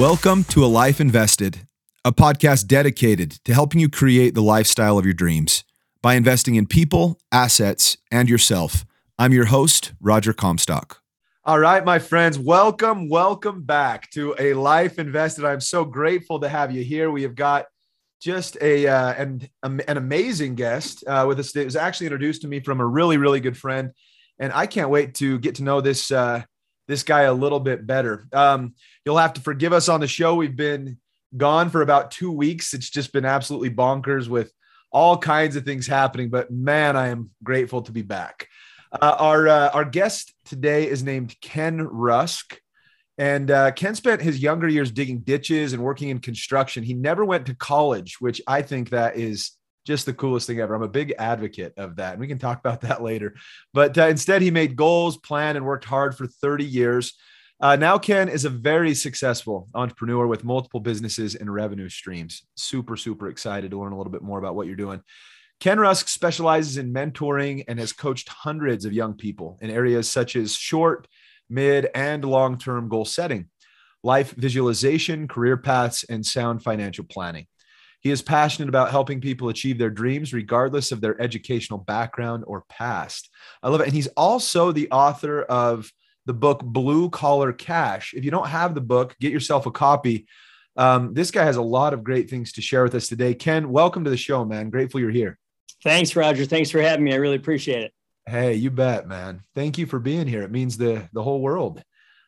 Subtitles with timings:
[0.00, 1.68] Welcome to A Life Invested,
[2.06, 5.62] a podcast dedicated to helping you create the lifestyle of your dreams
[6.00, 8.86] by investing in people, assets, and yourself.
[9.18, 11.02] I'm your host, Roger Comstock.
[11.44, 15.44] All right, my friends, welcome, welcome back to A Life Invested.
[15.44, 17.10] I'm so grateful to have you here.
[17.10, 17.66] We have got
[18.22, 21.54] just a uh, an, an amazing guest uh, with us.
[21.54, 23.90] It was actually introduced to me from a really, really good friend,
[24.38, 26.44] and I can't wait to get to know this uh,
[26.90, 28.26] this guy a little bit better.
[28.32, 28.74] Um,
[29.10, 30.36] you'll have to forgive us on the show.
[30.36, 30.96] We've been
[31.36, 32.74] gone for about two weeks.
[32.74, 34.52] It's just been absolutely bonkers with
[34.92, 36.30] all kinds of things happening.
[36.30, 38.46] But man, I am grateful to be back.
[38.92, 42.60] Uh, our uh, our guest today is named Ken Rusk.
[43.18, 46.84] And uh, Ken spent his younger years digging ditches and working in construction.
[46.84, 49.50] He never went to college, which I think that is
[49.88, 50.72] just the coolest thing ever.
[50.72, 52.12] I'm a big advocate of that.
[52.12, 53.34] And we can talk about that later.
[53.74, 57.18] But uh, instead, he made goals, planned, and worked hard for 30 years.
[57.60, 62.42] Uh, now, Ken is a very successful entrepreneur with multiple businesses and revenue streams.
[62.56, 65.02] Super, super excited to learn a little bit more about what you're doing.
[65.60, 70.36] Ken Rusk specializes in mentoring and has coached hundreds of young people in areas such
[70.36, 71.06] as short,
[71.50, 73.50] mid, and long term goal setting,
[74.02, 77.46] life visualization, career paths, and sound financial planning.
[78.00, 82.64] He is passionate about helping people achieve their dreams, regardless of their educational background or
[82.70, 83.28] past.
[83.62, 83.88] I love it.
[83.88, 85.92] And he's also the author of
[86.26, 88.14] the book Blue Collar Cash.
[88.14, 90.26] If you don't have the book, get yourself a copy.
[90.76, 93.34] Um, this guy has a lot of great things to share with us today.
[93.34, 94.70] Ken, welcome to the show, man.
[94.70, 95.38] Grateful you're here.
[95.82, 96.44] Thanks, Roger.
[96.44, 97.12] Thanks for having me.
[97.12, 97.92] I really appreciate it.
[98.26, 99.42] Hey, you bet, man.
[99.54, 100.42] Thank you for being here.
[100.42, 101.82] It means the the whole world.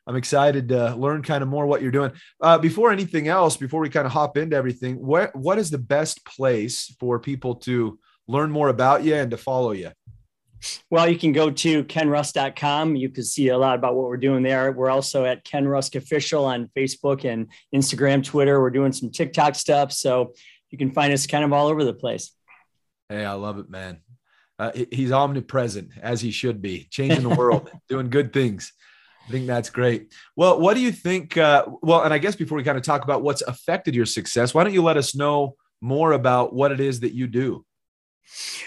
[0.07, 2.11] I'm excited to learn kind of more what you're doing.
[2.41, 5.79] Uh, before anything else, before we kind of hop into everything, what what is the
[5.79, 9.93] best place for people to learn more about you and to follow you?
[10.91, 12.97] Well, you can go to kenrusk.com.
[12.97, 14.73] You can see a lot about what we're doing there.
[14.73, 18.61] We're also at Ken Rusk Official on Facebook and Instagram, Twitter.
[18.61, 19.93] We're doing some TikTok stuff.
[19.93, 20.35] So
[20.71, 22.33] you can find us kind of all over the place.
[23.09, 23.99] Hey, I love it, man.
[24.59, 28.73] Uh, he's omnipresent as he should be, changing the world, doing good things.
[29.27, 30.13] I think that's great.
[30.37, 31.37] Well, what do you think?
[31.37, 34.55] Uh, well, and I guess before we kind of talk about what's affected your success,
[34.55, 37.65] why don't you let us know more about what it is that you do?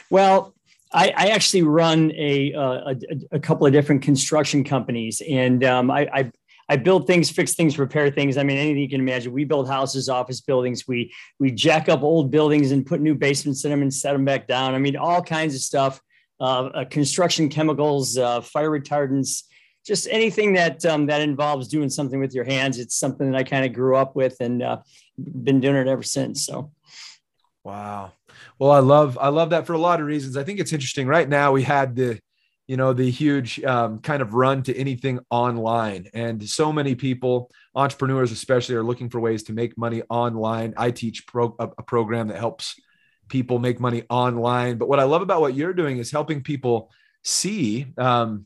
[0.10, 0.54] Well,
[0.96, 2.96] I, I actually run a, a,
[3.34, 6.32] a couple of different construction companies, and um, I, I
[6.68, 8.38] I build things, fix things, repair things.
[8.38, 9.32] I mean, anything you can imagine.
[9.34, 10.88] We build houses, office buildings.
[10.88, 14.26] We we jack up old buildings and put new basements in them and set them
[14.26, 14.74] back down.
[14.74, 16.02] I mean, all kinds of stuff.
[16.40, 19.44] Uh, uh, construction chemicals, uh, fire retardants,
[19.86, 22.80] just anything that um, that involves doing something with your hands.
[22.80, 24.78] It's something that I kind of grew up with and uh,
[25.18, 26.46] been doing it ever since.
[26.46, 26.72] So,
[27.64, 28.12] wow.
[28.60, 30.38] Well, I love I love that for a lot of reasons.
[30.38, 31.08] I think it's interesting.
[31.08, 32.20] Right now, we had the
[32.68, 37.52] you know the huge um, kind of run to anything online, and so many people,
[37.76, 40.74] entrepreneurs especially, are looking for ways to make money online.
[40.78, 42.76] I teach pro, a, program that helps
[43.28, 44.78] people make money online.
[44.78, 46.92] But what I love about what you're doing is helping people
[47.24, 48.46] see um,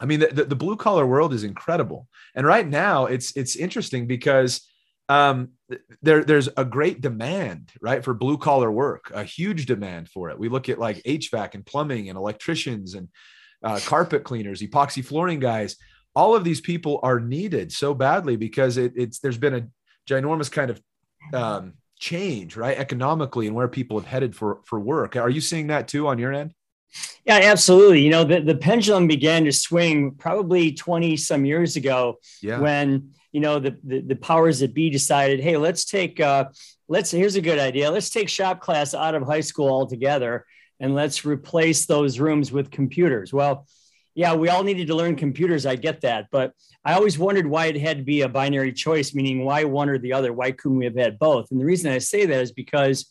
[0.00, 2.08] I mean, the, the, the blue collar world is incredible.
[2.34, 4.68] And right now it's, it's interesting because
[5.08, 5.50] um,
[6.02, 10.38] there, there's a great demand, right, for blue collar work, a huge demand for it.
[10.38, 13.08] We look at like HVAC and plumbing and electricians and
[13.62, 15.76] uh, carpet cleaners, epoxy flooring guys.
[16.14, 19.66] All of these people are needed so badly because it, it's there's been a
[20.08, 20.80] ginormous kind of
[21.32, 25.16] um, change, right, economically, and where people have headed for for work.
[25.16, 26.54] Are you seeing that too on your end?
[27.24, 28.02] Yeah, absolutely.
[28.02, 32.60] You know, the, the pendulum began to swing probably 20 some years ago yeah.
[32.60, 36.44] when, you know, the, the, the, powers that be decided, hey, let's take, uh,
[36.86, 37.90] let's, here's a good idea.
[37.90, 40.46] Let's take shop class out of high school altogether
[40.78, 43.32] and let's replace those rooms with computers.
[43.32, 43.66] Well,
[44.14, 45.66] yeah, we all needed to learn computers.
[45.66, 46.28] I get that.
[46.30, 46.52] But
[46.84, 49.98] I always wondered why it had to be a binary choice, meaning why one or
[49.98, 50.32] the other?
[50.32, 51.50] Why couldn't we have had both?
[51.50, 53.10] And the reason I say that is because,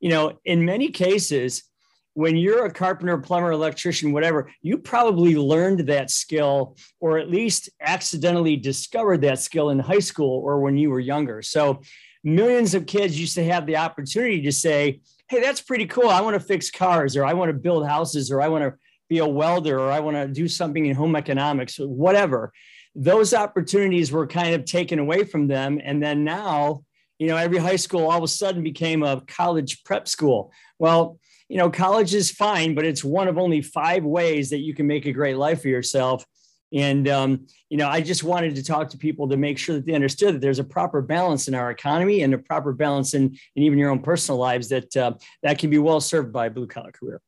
[0.00, 1.64] you know, in many cases,
[2.14, 7.70] when you're a carpenter, plumber, electrician, whatever, you probably learned that skill or at least
[7.80, 11.42] accidentally discovered that skill in high school or when you were younger.
[11.42, 11.82] So,
[12.24, 16.08] millions of kids used to have the opportunity to say, Hey, that's pretty cool.
[16.08, 18.74] I want to fix cars, or I want to build houses, or I want to
[19.08, 22.52] be a welder, or I want to do something in home economics, or whatever.
[22.94, 25.80] Those opportunities were kind of taken away from them.
[25.82, 26.84] And then now,
[27.18, 30.52] you know, every high school all of a sudden became a college prep school.
[30.78, 31.18] Well,
[31.48, 34.86] you know, college is fine, but it's one of only five ways that you can
[34.86, 36.24] make a great life for yourself.
[36.72, 39.84] And, um, you know, I just wanted to talk to people to make sure that
[39.84, 43.36] they understood that there's a proper balance in our economy and a proper balance in,
[43.56, 45.12] in even your own personal lives that uh,
[45.42, 47.20] that can be well served by a blue collar career.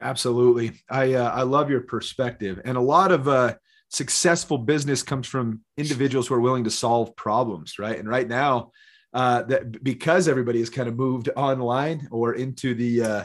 [0.00, 0.72] Absolutely.
[0.90, 2.60] I, uh, I love your perspective.
[2.66, 3.54] And a lot of, uh,
[3.88, 7.98] successful business comes from individuals who are willing to solve problems, right?
[7.98, 8.72] And right now,
[9.12, 13.24] uh, that because everybody has kind of moved online or into the uh,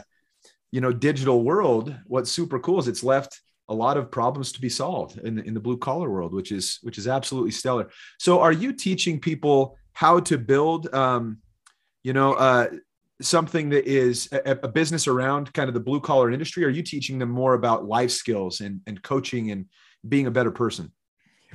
[0.70, 4.60] you know digital world, what's super cool is it's left a lot of problems to
[4.60, 7.90] be solved in the, in the blue collar world, which is which is absolutely stellar.
[8.18, 11.38] So, are you teaching people how to build, um,
[12.02, 12.68] you know, uh,
[13.20, 16.64] something that is a, a, business around kind of the blue collar industry?
[16.64, 19.66] Are you teaching them more about life skills and and coaching and
[20.06, 20.92] being a better person?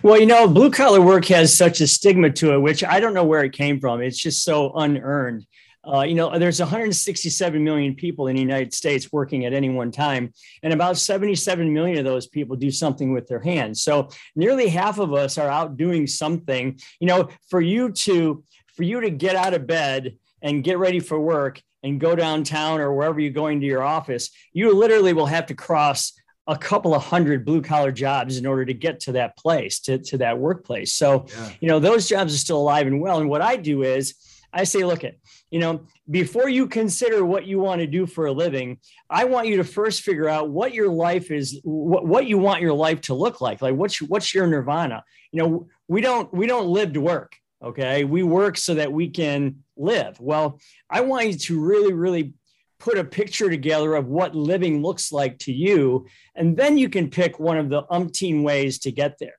[0.03, 3.15] Well, you know, blue collar work has such a stigma to it, which I don't
[3.15, 4.01] know where it came from.
[4.01, 5.47] It's just so unearned.
[5.83, 9.89] Uh, you know, there's 167 million people in the United States working at any one
[9.89, 13.81] time, and about 77 million of those people do something with their hands.
[13.81, 16.79] So nearly half of us are out doing something.
[16.99, 18.43] You know, for you to
[18.75, 22.81] for you to get out of bed and get ready for work and go downtown
[22.81, 26.13] or wherever you're going to your office, you literally will have to cross
[26.47, 29.97] a couple of hundred blue collar jobs in order to get to that place, to,
[29.97, 30.93] to that workplace.
[30.93, 31.51] So, yeah.
[31.59, 33.19] you know, those jobs are still alive and well.
[33.19, 34.15] And what I do is
[34.53, 35.15] I say, look at,
[35.51, 38.79] you know, before you consider what you want to do for a living,
[39.09, 42.61] I want you to first figure out what your life is, what, what you want
[42.61, 43.61] your life to look like.
[43.61, 45.03] Like what's, what's your nirvana?
[45.31, 47.35] You know, we don't, we don't live to work.
[47.61, 48.03] Okay.
[48.05, 50.19] We work so that we can live.
[50.19, 50.59] Well,
[50.89, 52.33] I want you to really, really
[52.79, 56.07] put a picture together of what living looks like to you.
[56.35, 59.37] And then you can pick one of the umpteen ways to get there.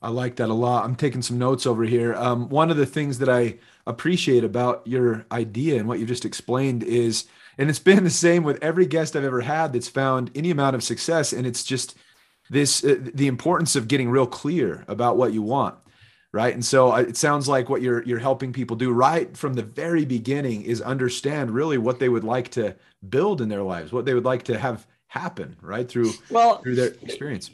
[0.00, 0.84] I like that a lot.
[0.84, 2.14] I'm taking some notes over here.
[2.14, 6.24] Um, one of the things that I appreciate about your idea and what you've just
[6.24, 7.26] explained is,
[7.58, 10.76] and it's been the same with every guest I've ever had that's found any amount
[10.76, 11.96] of success, and it's just
[12.48, 15.76] this uh, the importance of getting real clear about what you want
[16.32, 16.52] right?
[16.52, 19.62] And so uh, it sounds like what you're you're helping people do right from the
[19.62, 22.76] very beginning is understand really what they would like to
[23.08, 26.74] build in their lives what they would like to have happen right through well through
[26.74, 27.50] their experience.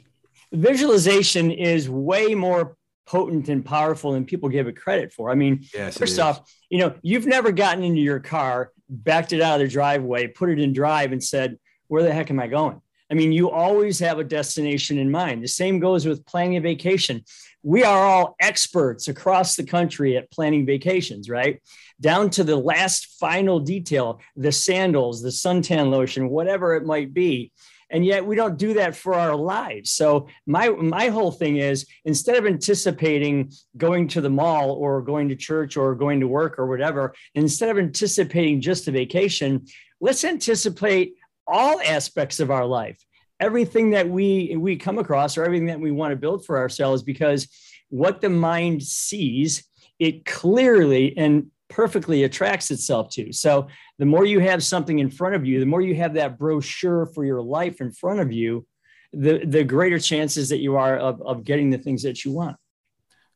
[0.52, 2.76] visualization is way more
[3.06, 5.30] potent and powerful than people give it credit for.
[5.30, 6.40] I mean yes, first off
[6.70, 10.48] you know you've never gotten into your car backed it out of the driveway put
[10.48, 12.80] it in drive and said where the heck am i going?
[13.10, 15.42] I mean, you always have a destination in mind.
[15.42, 17.22] The same goes with planning a vacation.
[17.64, 21.62] We are all experts across the country at planning vacations, right?
[21.98, 27.52] Down to the last final detail, the sandals, the suntan lotion, whatever it might be.
[27.88, 29.92] And yet we don't do that for our lives.
[29.92, 35.30] So my my whole thing is instead of anticipating going to the mall or going
[35.30, 39.64] to church or going to work or whatever, instead of anticipating just a vacation,
[40.00, 41.14] let's anticipate
[41.46, 43.02] all aspects of our life
[43.44, 47.02] everything that we we come across or everything that we want to build for ourselves
[47.02, 47.48] because
[47.90, 49.64] what the mind sees
[49.98, 53.32] it clearly and perfectly attracts itself to.
[53.32, 53.68] So
[53.98, 57.06] the more you have something in front of you the more you have that brochure
[57.06, 58.66] for your life in front of you
[59.12, 62.56] the the greater chances that you are of, of getting the things that you want.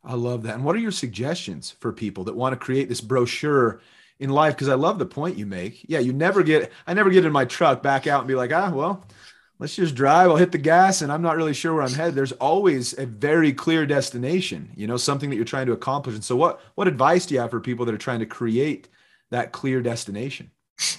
[0.04, 0.54] I love that.
[0.54, 3.80] And what are your suggestions for people that want to create this brochure
[4.18, 4.54] in life?
[4.54, 5.84] Because I love the point you make.
[5.88, 8.52] Yeah, you never get I never get in my truck back out and be like,
[8.52, 9.04] ah, well,
[9.58, 10.30] let's just drive.
[10.30, 12.14] I'll hit the gas and I'm not really sure where I'm headed.
[12.14, 16.14] There's always a very clear destination, you know, something that you're trying to accomplish.
[16.14, 18.88] And so what what advice do you have for people that are trying to create
[19.30, 20.50] that clear destination?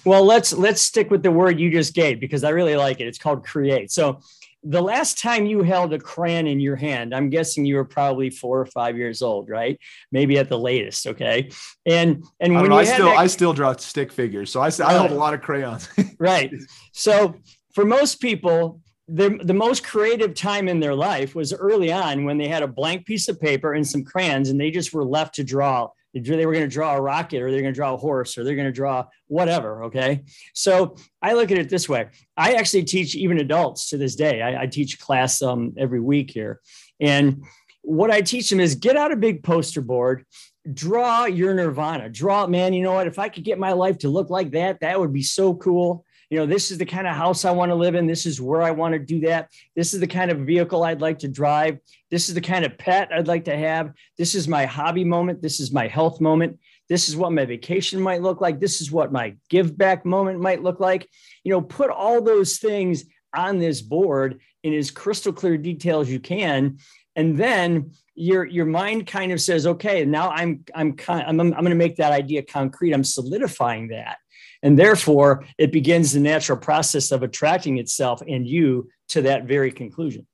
[0.05, 3.07] Well, let's let's stick with the word you just gave because I really like it.
[3.07, 3.91] It's called create.
[3.91, 4.19] So
[4.61, 8.29] the last time you held a crayon in your hand, I'm guessing you were probably
[8.29, 9.79] four or five years old, right?
[10.11, 11.07] Maybe at the latest.
[11.07, 11.49] Okay.
[11.85, 14.67] And and when I, know, I still that, I still draw stick figures, so I
[14.67, 14.99] I oh.
[14.99, 15.87] hold a lot of crayons.
[16.19, 16.53] right.
[16.91, 17.35] So
[17.73, 22.37] for most people, the, the most creative time in their life was early on when
[22.37, 25.35] they had a blank piece of paper and some crayons and they just were left
[25.35, 27.97] to draw they were going to draw a rocket or they're going to draw a
[27.97, 29.85] horse or they're going to draw whatever.
[29.85, 30.23] Okay.
[30.53, 32.07] So I look at it this way.
[32.35, 34.41] I actually teach even adults to this day.
[34.41, 36.61] I, I teach class um, every week here.
[36.99, 37.43] And
[37.81, 40.25] what I teach them is get out a big poster board,
[40.73, 43.07] draw your nirvana, draw, man, you know what?
[43.07, 46.05] If I could get my life to look like that, that would be so cool
[46.29, 48.05] you know, this is the kind of house I want to live in.
[48.05, 49.49] This is where I want to do that.
[49.75, 51.79] This is the kind of vehicle I'd like to drive.
[52.11, 53.93] This is the kind of pet I'd like to have.
[54.17, 55.41] This is my hobby moment.
[55.41, 56.59] This is my health moment.
[56.87, 58.59] This is what my vacation might look like.
[58.59, 61.07] This is what my give back moment might look like.
[61.43, 63.05] You know, put all those things
[63.35, 66.77] on this board in as crystal clear detail as you can.
[67.15, 71.65] And then your your mind kind of says, okay, now I'm I'm I'm I'm going
[71.65, 72.93] to make that idea concrete.
[72.93, 74.17] I'm solidifying that.
[74.61, 79.71] And therefore, it begins the natural process of attracting itself and you to that very
[79.71, 80.27] conclusion.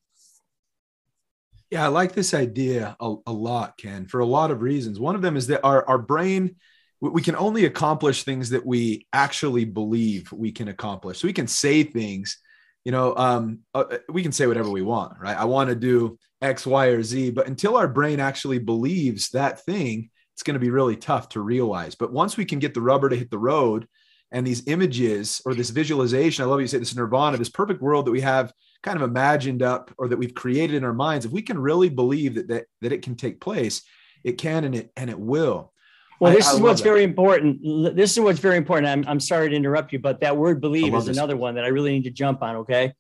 [1.69, 4.99] Yeah, I like this idea a, a, lot, Ken, for a lot of reasons.
[4.99, 6.55] One of them is that our, our brain,
[7.01, 11.19] we can only accomplish things that we actually believe we can accomplish.
[11.19, 12.37] So we can say things
[12.85, 15.35] you know, um, uh, we can say whatever we want, right?
[15.35, 19.65] I want to do X, Y, or Z, but until our brain actually believes that
[19.65, 21.95] thing, it's going to be really tough to realize.
[21.95, 23.87] But once we can get the rubber to hit the road
[24.31, 28.05] and these images or this visualization, I love you say this nirvana, this perfect world
[28.05, 28.51] that we have
[28.83, 31.89] kind of imagined up or that we've created in our minds, if we can really
[31.89, 33.81] believe that that, that it can take place,
[34.23, 35.71] it can and it and it will.
[36.19, 36.87] Well, this I, is what's that.
[36.87, 37.61] very important.
[37.95, 38.87] This is what's very important.
[38.87, 41.17] I'm, I'm sorry to interrupt you, but that word believe is this.
[41.17, 42.57] another one that I really need to jump on.
[42.57, 42.93] Okay.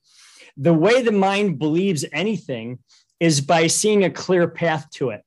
[0.57, 2.79] The way the mind believes anything
[3.19, 5.21] is by seeing a clear path to it.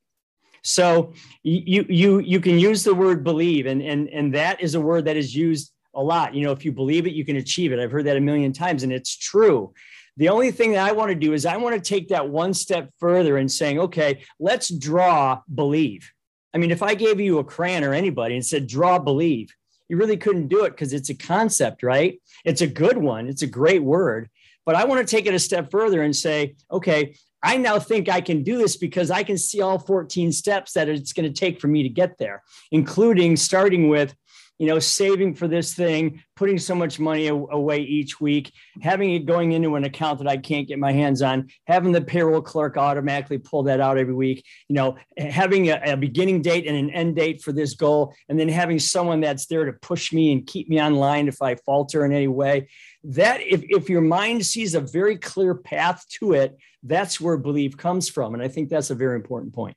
[0.62, 4.80] So you you you can use the word believe, and and and that is a
[4.80, 6.34] word that is used a lot.
[6.34, 7.80] You know, if you believe it, you can achieve it.
[7.80, 9.74] I've heard that a million times, and it's true.
[10.16, 12.54] The only thing that I want to do is I want to take that one
[12.54, 16.10] step further and saying, okay, let's draw believe.
[16.54, 19.54] I mean, if I gave you a crayon or anybody and said, draw believe,
[19.88, 22.20] you really couldn't do it because it's a concept, right?
[22.44, 24.30] It's a good one, it's a great word.
[24.64, 28.08] But I want to take it a step further and say, okay, I now think
[28.08, 31.40] I can do this because I can see all 14 steps that it's going to
[31.40, 34.14] take for me to get there, including starting with
[34.58, 39.20] you know, saving for this thing, putting so much money away each week, having it
[39.20, 42.76] going into an account that I can't get my hands on, having the payroll clerk
[42.76, 46.90] automatically pull that out every week, you know, having a, a beginning date and an
[46.90, 50.46] end date for this goal, and then having someone that's there to push me and
[50.46, 52.68] keep me online if I falter in any way.
[53.04, 57.76] That if, if your mind sees a very clear path to it, that's where belief
[57.76, 58.34] comes from.
[58.34, 59.76] And I think that's a very important point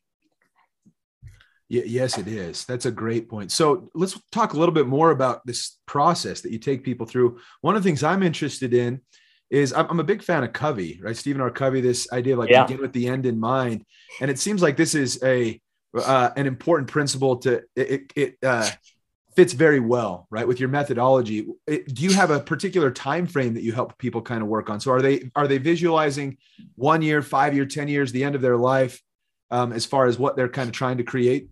[1.72, 2.66] yes, it is.
[2.66, 3.52] That's a great point.
[3.52, 7.40] So let's talk a little bit more about this process that you take people through.
[7.62, 9.02] One of the things I'm interested in
[9.50, 11.16] is I'm, a big fan of Covey, right?
[11.16, 11.50] Stephen R.
[11.50, 12.66] Covey, this idea of like yeah.
[12.66, 13.86] begin with the end in mind.
[14.20, 15.60] And it seems like this is a
[15.94, 18.70] uh, an important principle to it, it uh,
[19.36, 20.48] fits very well, right?
[20.48, 21.48] With your methodology.
[21.68, 24.70] It, do you have a particular time frame that you help people kind of work
[24.70, 24.80] on?
[24.80, 26.38] So are they are they visualizing
[26.76, 29.02] one year, five year, 10 years, the end of their life?
[29.52, 31.50] Um, as far as what they're kind of trying to create?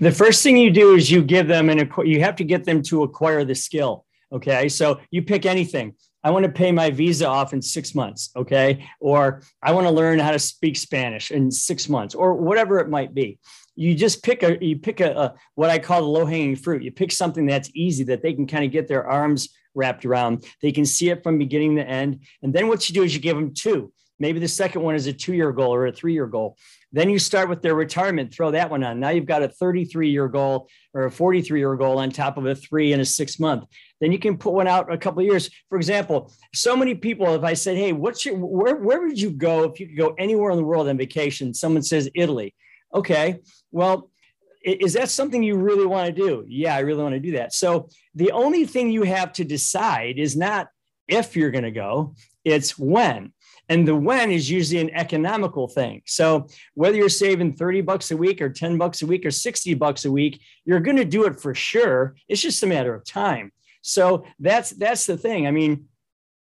[0.00, 2.82] The first thing you do is you give them an you have to get them
[2.84, 4.04] to acquire the skill.
[4.30, 5.94] Okay, so you pick anything.
[6.24, 8.30] I want to pay my visa off in six months.
[8.36, 12.78] Okay, or I want to learn how to speak Spanish in six months, or whatever
[12.80, 13.38] it might be.
[13.74, 16.82] You just pick a you pick a, a what I call the low hanging fruit.
[16.82, 20.44] You pick something that's easy that they can kind of get their arms wrapped around.
[20.60, 22.20] They can see it from beginning to end.
[22.42, 23.92] And then what you do is you give them two.
[24.18, 26.56] Maybe the second one is a two year goal or a three year goal.
[26.92, 29.00] Then you start with their retirement, throw that one on.
[29.00, 32.46] Now you've got a 33 year goal or a 43 year goal on top of
[32.46, 33.64] a three and a six month.
[34.00, 35.48] Then you can put one out a couple of years.
[35.68, 39.30] For example, so many people, if I said, Hey, what's your, where, where would you
[39.30, 41.54] go if you could go anywhere in the world on vacation?
[41.54, 42.54] Someone says Italy.
[42.94, 43.40] Okay.
[43.70, 44.10] Well,
[44.64, 46.44] is that something you really want to do?
[46.46, 47.52] Yeah, I really want to do that.
[47.52, 50.68] So the only thing you have to decide is not
[51.08, 53.32] if you're going to go, it's when.
[53.68, 56.02] And the when is usually an economical thing.
[56.06, 59.74] So whether you're saving 30 bucks a week or 10 bucks a week or 60
[59.74, 62.16] bucks a week, you're going to do it for sure.
[62.28, 63.52] It's just a matter of time.
[63.82, 65.46] So that's that's the thing.
[65.46, 65.86] I mean,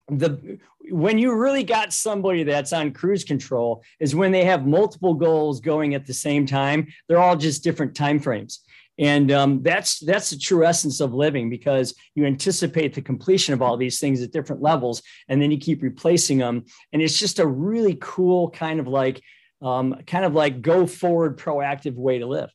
[0.08, 0.58] the
[0.90, 5.60] when you really got somebody that's on cruise control is when they have multiple goals
[5.60, 6.88] going at the same time.
[7.08, 8.60] They're all just different time frames
[8.98, 13.62] and um, that's that's the true essence of living because you anticipate the completion of
[13.62, 17.38] all these things at different levels and then you keep replacing them and it's just
[17.38, 19.22] a really cool kind of like
[19.62, 22.50] um, kind of like go forward proactive way to live.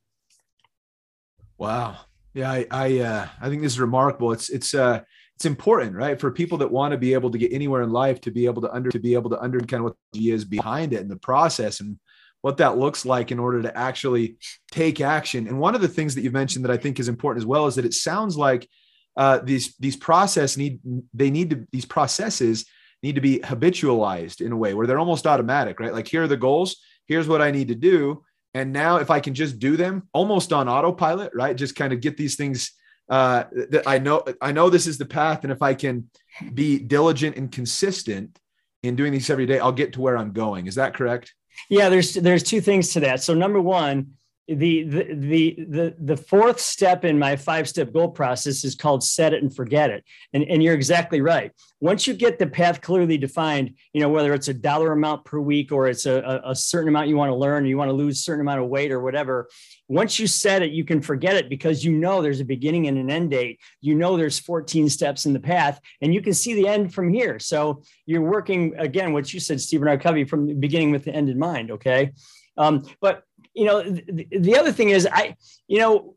[1.58, 1.98] Wow.
[2.34, 4.32] Yeah i i, uh, I think this is remarkable.
[4.32, 5.02] It's it's uh
[5.36, 6.20] it's important right?
[6.20, 8.62] For people that want to be able to get anywhere in life to be able
[8.64, 11.18] to under to be able to under kind of what is behind it and the
[11.18, 11.98] process and
[12.44, 14.36] what that looks like in order to actually
[14.70, 15.48] take action.
[15.48, 17.68] And one of the things that you've mentioned that I think is important as well
[17.68, 18.70] is that it sounds like
[19.16, 20.82] uh, these these process need
[21.14, 22.66] they need to these processes
[23.02, 25.94] need to be habitualized in a way where they're almost automatic, right?
[25.94, 28.24] Like here are the goals, here's what I need to do,
[28.54, 31.56] and now if I can just do them almost on autopilot, right?
[31.56, 32.74] Just kind of get these things
[33.08, 36.10] uh, that I know I know this is the path, and if I can
[36.54, 38.38] be diligent and consistent
[38.82, 40.68] in doing these every day, I'll get to where I'm going.
[40.68, 41.34] Is that correct?
[41.70, 43.22] Yeah, there's there's two things to that.
[43.22, 44.14] So number one,
[44.48, 49.34] the the the the, fourth step in my five step goal process is called set
[49.34, 50.04] it and forget it.
[50.34, 51.52] And, and you're exactly right.
[51.80, 55.40] Once you get the path clearly defined you know whether it's a dollar amount per
[55.40, 58.20] week or it's a, a certain amount you want to learn you want to lose
[58.20, 59.48] a certain amount of weight or whatever
[59.88, 62.98] once you set it you can forget it because you know there's a beginning and
[62.98, 63.62] an end date.
[63.80, 67.14] You know there's 14 steps in the path and you can see the end from
[67.14, 67.40] here.
[67.40, 69.98] So you're working again what you said stephen r.
[69.98, 72.12] Covey from the beginning with the end in mind okay?
[72.58, 73.24] Um, but
[73.54, 75.36] you know, the, the other thing is, I,
[75.68, 76.16] you know,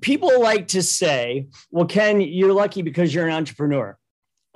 [0.00, 3.96] people like to say, well, Ken, you're lucky because you're an entrepreneur.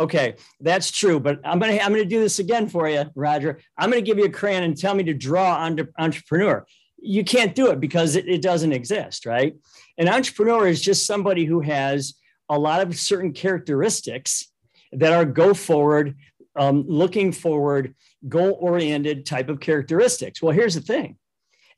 [0.01, 3.61] Okay, that's true, but I'm gonna I'm gonna do this again for you, Roger.
[3.79, 6.67] I'm gonna give you a crayon and tell me to draw entrepreneur.
[6.99, 9.55] You can't do it because it, it doesn't exist, right?
[9.99, 12.15] An entrepreneur is just somebody who has
[12.49, 14.51] a lot of certain characteristics
[14.93, 16.17] that are go forward,
[16.57, 17.95] um, looking forward,
[18.29, 20.43] goal oriented type of characteristics.
[20.43, 21.17] Well, here's the thing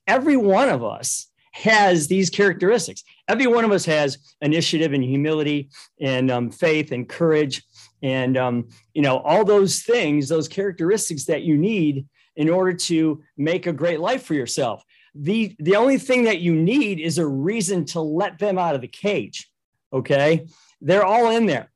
[0.06, 3.04] every one of us has these characteristics.
[3.28, 5.70] Every one of us has initiative and humility
[6.00, 7.62] and um, faith and courage
[8.02, 12.06] and um, you know all those things, those characteristics that you need
[12.36, 14.84] in order to make a great life for yourself.
[15.14, 18.80] The the only thing that you need is a reason to let them out of
[18.80, 19.50] the cage.
[19.92, 20.46] Okay,
[20.80, 21.70] they're all in there.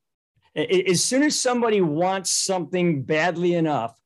[0.54, 3.96] As soon as somebody wants something badly enough,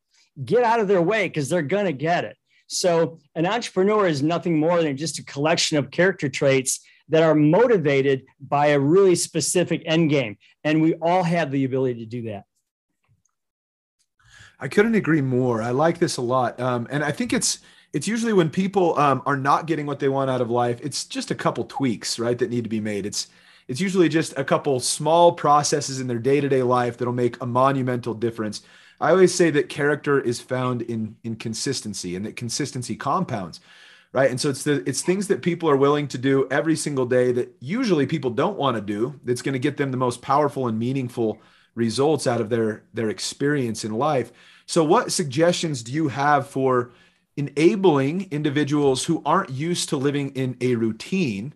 [0.45, 2.37] get out of their way because they're to get it.
[2.73, 7.35] So, an entrepreneur is nothing more than just a collection of character traits that are
[7.35, 10.38] motivated by a really specific end game.
[10.64, 12.45] And we all have the ability to do that.
[14.59, 15.61] I couldn't agree more.
[15.61, 16.59] I like this a lot.
[16.59, 17.59] Um, and I think it's,
[17.93, 21.05] it's usually when people um, are not getting what they want out of life, it's
[21.05, 23.05] just a couple tweaks, right, that need to be made.
[23.05, 23.29] It's,
[23.69, 28.14] it's usually just a couple small processes in their day-to-day life that'll make a monumental
[28.14, 28.62] difference
[29.02, 33.61] I always say that character is found in in consistency and that consistency compounds,
[34.12, 34.30] right?
[34.30, 37.32] And so it's the it's things that people are willing to do every single day
[37.32, 40.68] that usually people don't want to do that's going to get them the most powerful
[40.68, 41.40] and meaningful
[41.75, 44.32] results out of their their experience in life.
[44.66, 46.92] So what suggestions do you have for
[47.37, 51.54] enabling individuals who aren't used to living in a routine,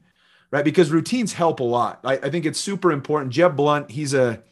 [0.51, 0.65] right?
[0.65, 2.01] Because routines help a lot.
[2.03, 3.33] I, I think it's super important.
[3.33, 4.43] Jeb Blount, he's a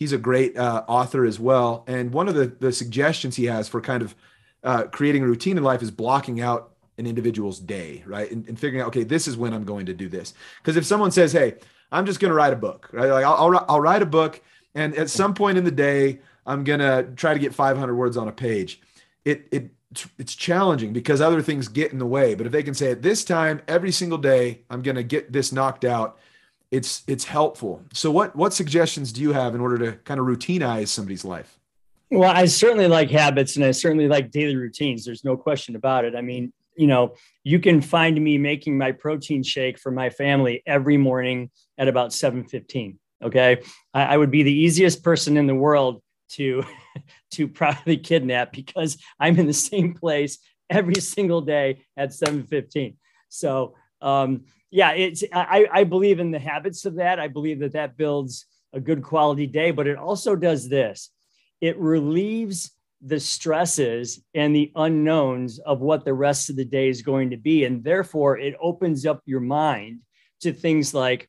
[0.00, 1.84] he's a great uh, author as well.
[1.86, 4.14] And one of the, the suggestions he has for kind of
[4.64, 8.30] uh, creating a routine in life is blocking out an individual's day, right?
[8.30, 10.32] And, and figuring out, okay, this is when I'm going to do this.
[10.56, 11.56] Because if someone says, hey,
[11.92, 13.10] I'm just going to write a book, right?
[13.10, 14.40] Like I'll, I'll, I'll write a book.
[14.74, 18.16] And at some point in the day, I'm going to try to get 500 words
[18.16, 18.80] on a page.
[19.26, 19.70] It, it,
[20.18, 22.34] it's challenging because other things get in the way.
[22.34, 25.30] But if they can say at this time, every single day, I'm going to get
[25.30, 26.18] this knocked out,
[26.70, 27.82] it's it's helpful.
[27.92, 31.58] So what what suggestions do you have in order to kind of routinize somebody's life?
[32.10, 35.04] Well, I certainly like habits and I certainly like daily routines.
[35.04, 36.16] There's no question about it.
[36.16, 40.62] I mean, you know, you can find me making my protein shake for my family
[40.66, 42.96] every morning at about 7:15.
[43.22, 43.62] Okay.
[43.92, 46.64] I, I would be the easiest person in the world to
[47.32, 52.94] to probably kidnap because I'm in the same place every single day at 7:15.
[53.28, 57.18] So um, yeah, it's I, I believe in the habits of that.
[57.18, 61.10] I believe that that builds a good quality day, but it also does this.
[61.60, 62.70] It relieves
[63.02, 67.36] the stresses and the unknowns of what the rest of the day is going to
[67.36, 67.64] be.
[67.64, 70.00] And therefore, it opens up your mind
[70.42, 71.28] to things like,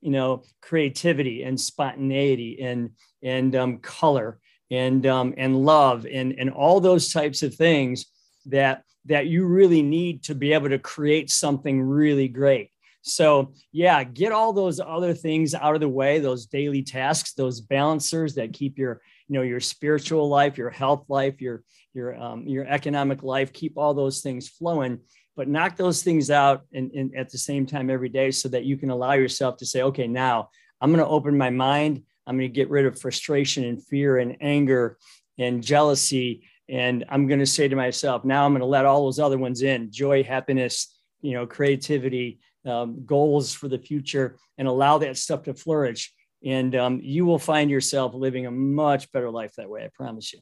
[0.00, 2.90] you know, creativity and spontaneity and,
[3.22, 4.38] and um, color
[4.70, 8.06] and, um, and love and, and all those types of things
[8.50, 12.70] that that you really need to be able to create something really great.
[13.02, 17.60] So, yeah, get all those other things out of the way, those daily tasks, those
[17.60, 21.62] balancers that keep your, you know, your spiritual life, your health life, your
[21.94, 25.00] your um, your economic life, keep all those things flowing,
[25.34, 28.64] but knock those things out and, and at the same time every day so that
[28.64, 32.02] you can allow yourself to say, okay, now I'm going to open my mind.
[32.26, 34.98] I'm going to get rid of frustration and fear and anger
[35.38, 39.04] and jealousy and i'm going to say to myself now i'm going to let all
[39.04, 39.90] those other ones in.
[39.90, 45.54] Joy happiness you know creativity um, goals for the future and allow that stuff to
[45.54, 46.12] flourish.
[46.44, 50.32] And um, you will find yourself living a much better life that way i promise
[50.32, 50.40] you.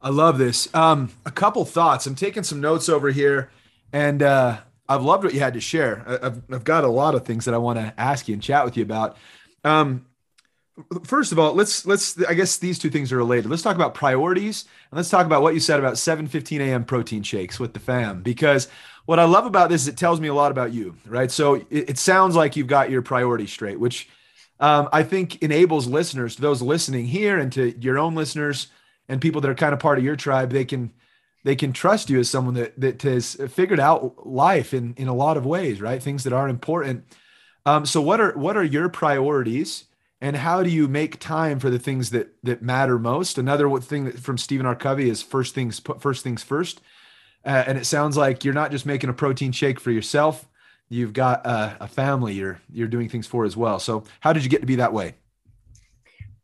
[0.00, 0.72] I love this.
[0.74, 2.06] Um, a couple thoughts.
[2.06, 3.50] I'm taking some notes over here
[3.92, 6.04] and uh, i've loved what you had to share.
[6.06, 8.64] I've, I've got a lot of things that i want to ask you and chat
[8.64, 9.16] with you about.
[9.64, 10.06] Um,
[11.04, 13.48] first of all, let's let's I guess these two things are related.
[13.48, 16.84] Let's talk about priorities and let's talk about what you said about 7 15 a.m.
[16.84, 18.22] protein shakes with the fam.
[18.22, 18.68] Because
[19.06, 21.30] what I love about this is it tells me a lot about you, right?
[21.30, 24.08] So it, it sounds like you've got your priorities straight, which
[24.60, 28.68] um, I think enables listeners, those listening here and to your own listeners
[29.08, 30.92] and people that are kind of part of your tribe, they can
[31.42, 35.14] they can trust you as someone that that has figured out life in in a
[35.14, 36.02] lot of ways, right?
[36.02, 37.04] Things that are important.
[37.66, 39.84] Um, so what are what are your priorities?
[40.20, 43.38] And how do you make time for the things that that matter most?
[43.38, 44.76] Another thing from stephen r.
[44.76, 46.80] Covey is first things put first things first.
[47.44, 50.46] Uh, and it sounds like you're not just making a protein shake for yourself.
[50.90, 53.78] You've got a, a family you're you're doing things for as well.
[53.78, 55.14] So how did you get to be that way?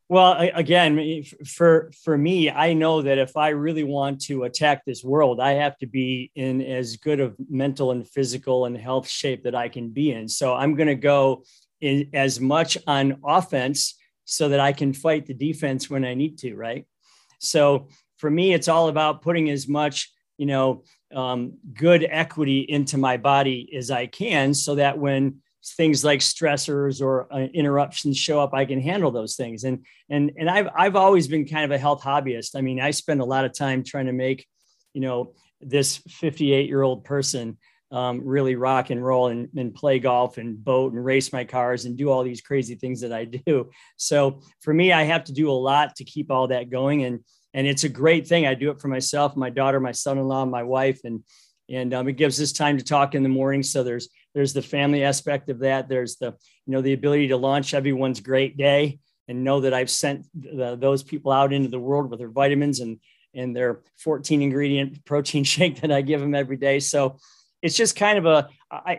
[0.08, 5.02] Well again for for me i know that if i really want to attack this
[5.02, 9.42] world i have to be in as good of mental and physical and health shape
[9.42, 10.28] that i can be in.
[10.28, 11.42] So i'm going to go
[11.80, 16.38] in as much on offense so that I can fight the defense when I need
[16.38, 16.86] to, right?
[17.38, 20.84] So for me, it's all about putting as much, you know,
[21.14, 25.40] um, good equity into my body as I can so that when
[25.76, 29.64] things like stressors or uh, interruptions show up, I can handle those things.
[29.64, 32.56] And and and I've I've always been kind of a health hobbyist.
[32.56, 34.46] I mean, I spend a lot of time trying to make,
[34.92, 37.58] you know, this 58 year old person
[37.92, 41.84] um, really rock and roll and, and play golf and boat and race my cars
[41.84, 43.70] and do all these crazy things that I do.
[43.96, 47.04] So for me, I have to do a lot to keep all that going.
[47.04, 47.20] And
[47.54, 48.46] and it's a great thing.
[48.46, 51.22] I do it for myself, my daughter, my son-in-law, my wife, and
[51.68, 53.62] and um, it gives us time to talk in the morning.
[53.62, 55.88] So there's there's the family aspect of that.
[55.88, 56.34] There's the
[56.66, 60.76] you know the ability to launch everyone's great day and know that I've sent the,
[60.76, 62.98] those people out into the world with their vitamins and
[63.34, 66.80] and their 14 ingredient protein shake that I give them every day.
[66.80, 67.18] So
[67.66, 68.48] it's just kind of a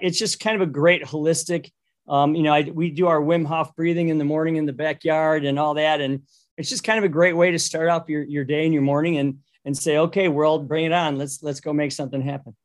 [0.01, 1.71] it's just kind of a great holistic.
[2.10, 4.73] Um, you know, I, we do our Wim Hof breathing in the morning in the
[4.73, 6.23] backyard and all that, and
[6.58, 8.84] it's just kind of a great way to start off your, your day and your
[8.84, 11.17] morning and and say, okay, world, bring it on.
[11.17, 12.56] Let's let's go make something happen.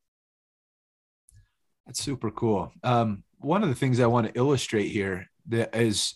[1.86, 2.72] That's super cool.
[2.82, 6.14] Um, one of the things I want to illustrate here that is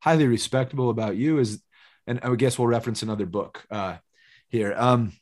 [0.00, 1.62] highly respectable about you is,
[2.08, 3.98] and I guess we'll reference another book uh,
[4.48, 4.74] here.
[4.76, 5.12] Um,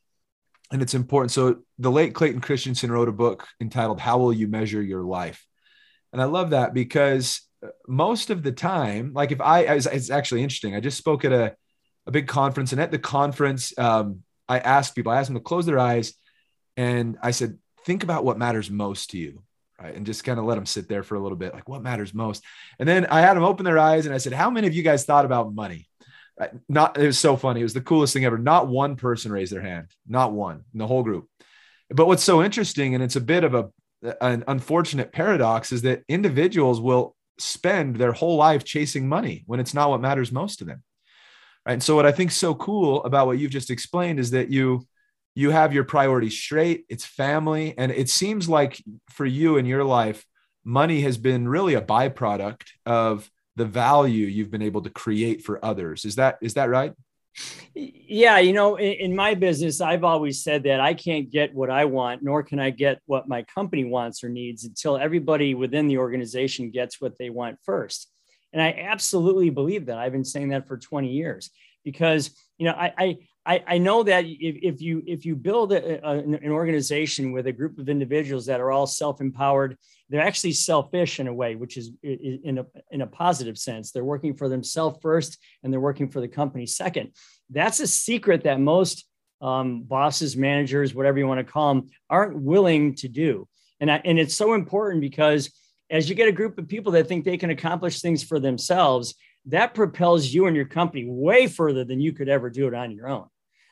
[0.71, 1.33] and it's important.
[1.33, 5.47] So the late Clayton Christensen wrote a book entitled "How Will You Measure Your Life,"
[6.13, 7.43] and I love that because
[7.87, 10.75] most of the time, like if I, it's actually interesting.
[10.75, 11.55] I just spoke at a
[12.07, 15.43] a big conference, and at the conference, um, I asked people, I asked them to
[15.43, 16.15] close their eyes,
[16.77, 19.43] and I said, think about what matters most to you.
[19.79, 21.83] Right, and just kind of let them sit there for a little bit, like what
[21.83, 22.45] matters most.
[22.79, 24.83] And then I had them open their eyes, and I said, "How many of you
[24.83, 25.90] guys thought about money?"
[26.69, 27.61] Not it was so funny.
[27.61, 28.39] It was the coolest thing ever.
[28.39, 29.89] Not one person raised their hand.
[30.07, 31.29] Not one in the whole group.
[31.91, 33.71] But what's so interesting, and it's a bit of a
[34.21, 39.75] an unfortunate paradox, is that individuals will spend their whole life chasing money when it's
[39.75, 40.83] not what matters most to them.
[41.67, 41.75] Right.
[41.75, 44.87] And so what I think so cool about what you've just explained is that you
[45.35, 46.85] you have your priorities straight.
[46.89, 50.27] It's family, and it seems like for you in your life,
[50.65, 55.65] money has been really a byproduct of the value you've been able to create for
[55.65, 56.05] others.
[56.05, 56.93] Is that is that right?
[57.75, 61.71] Yeah, you know, in, in, my business, I've always said that I can't get what
[61.71, 65.87] I want, nor can I get what my company wants or needs until everybody within
[65.87, 68.11] the organization gets what they want first.
[68.53, 69.99] And I absolutely believe that.
[69.99, 71.51] I've been saying that for 20 years
[71.85, 73.19] because, you know, I, I,
[73.67, 77.53] I know that if, if you if you build a, a, an organization with a
[77.53, 79.77] group of individuals that are all self-empowered,
[80.09, 83.93] they're actually selfish in a way, which is in a, in a positive sense.
[83.93, 87.13] They're working for themselves first and they're working for the company second.
[87.49, 89.07] That's a secret that most
[89.41, 93.49] um, bosses, managers, whatever you want to call them, aren't willing to do.
[93.81, 95.51] And, I, and it's so important because
[95.89, 99.15] as you get a group of people that think they can accomplish things for themselves,
[99.47, 102.91] that propels you and your company way further than you could ever do it on
[102.91, 103.27] your own.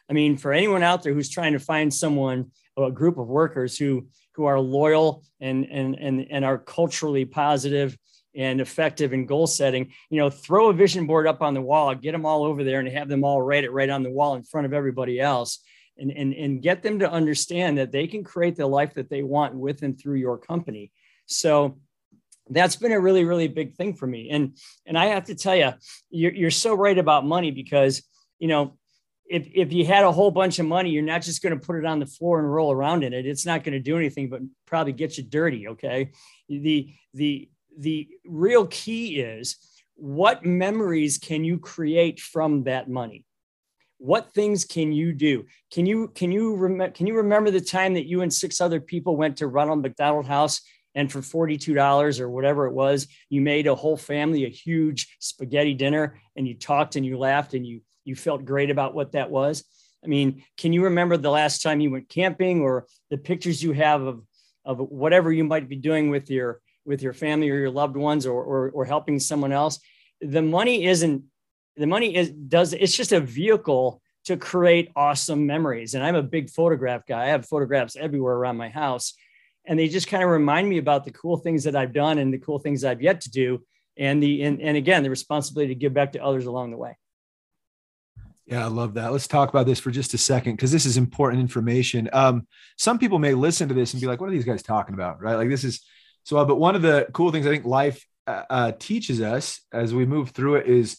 [0.08, 3.76] I mean, for anyone out there who's trying to find someone, a group of workers
[3.76, 7.96] who who are loyal and and and, and are culturally positive
[8.34, 11.94] and effective in goal setting, you know, throw a vision board up on the wall,
[11.94, 14.34] get them all over there and have them all write it right on the wall
[14.34, 15.60] in front of everybody else.
[16.00, 19.24] And, and, and get them to understand that they can create the life that they
[19.24, 20.92] want with and through your company.
[21.26, 21.80] So
[22.50, 25.54] that's been a really really big thing for me and and i have to tell
[25.54, 25.72] you
[26.10, 28.02] you're, you're so right about money because
[28.38, 28.76] you know
[29.30, 31.76] if, if you had a whole bunch of money you're not just going to put
[31.76, 33.26] it on the floor and roll around in it.
[33.26, 36.10] It's not going to do anything but probably get you dirty okay?
[36.48, 39.56] The the the real key is
[39.94, 43.24] what memories can you create from that money?
[43.98, 45.46] What things can you do?
[45.72, 48.80] Can you can you rem- can you remember the time that you and six other
[48.80, 50.60] people went to ronald mcdonald house
[50.94, 55.74] and for $42 or whatever it was, you made a whole family a huge spaghetti
[55.74, 59.30] dinner and you talked and you laughed and you you felt great about what that
[59.30, 59.64] was.
[60.04, 63.72] I mean, can you remember the last time you went camping or the pictures you
[63.72, 64.22] have of
[64.64, 68.26] of whatever you might be doing with your with your family or your loved ones
[68.26, 69.78] or or, or helping someone else?
[70.20, 71.24] The money isn't
[71.76, 75.94] the money is does it's just a vehicle to create awesome memories.
[75.94, 77.24] And I'm a big photograph guy.
[77.24, 79.14] I have photographs everywhere around my house
[79.68, 82.32] and they just kind of remind me about the cool things that I've done and
[82.32, 83.62] the cool things I've yet to do,
[83.98, 86.96] and the and, and again the responsibility to give back to others along the way.
[88.48, 89.12] Yeah, I love that.
[89.12, 92.08] Let's talk about this for just a second because this is important information.
[92.14, 92.46] Um,
[92.78, 95.20] some people may listen to this and be like, "What are these guys talking about?"
[95.20, 95.34] Right?
[95.34, 95.84] Like this is
[96.24, 96.38] so.
[96.38, 99.92] Uh, but one of the cool things I think life uh, uh, teaches us as
[99.92, 100.98] we move through it is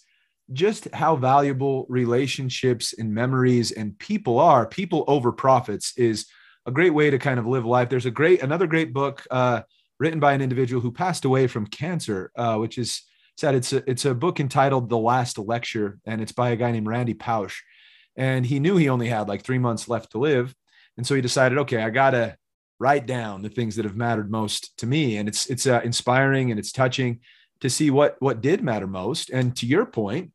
[0.53, 4.67] just how valuable relationships and memories and people are.
[4.67, 6.27] People over profits is
[6.67, 7.89] a great way to kind of live life.
[7.89, 9.62] There's a great another great book uh,
[9.99, 13.01] written by an individual who passed away from cancer, uh, which is
[13.39, 16.71] said it's a, it's a book entitled The Last Lecture, and it's by a guy
[16.71, 17.62] named Randy Pausch.
[18.17, 20.54] And he knew he only had like three months left to live.
[20.97, 22.36] And so he decided, okay, I got to
[22.80, 25.15] write down the things that have mattered most to me.
[25.17, 27.21] And it's, it's uh, inspiring and it's touching
[27.62, 29.30] to see what, what did matter most.
[29.30, 30.32] And to your point,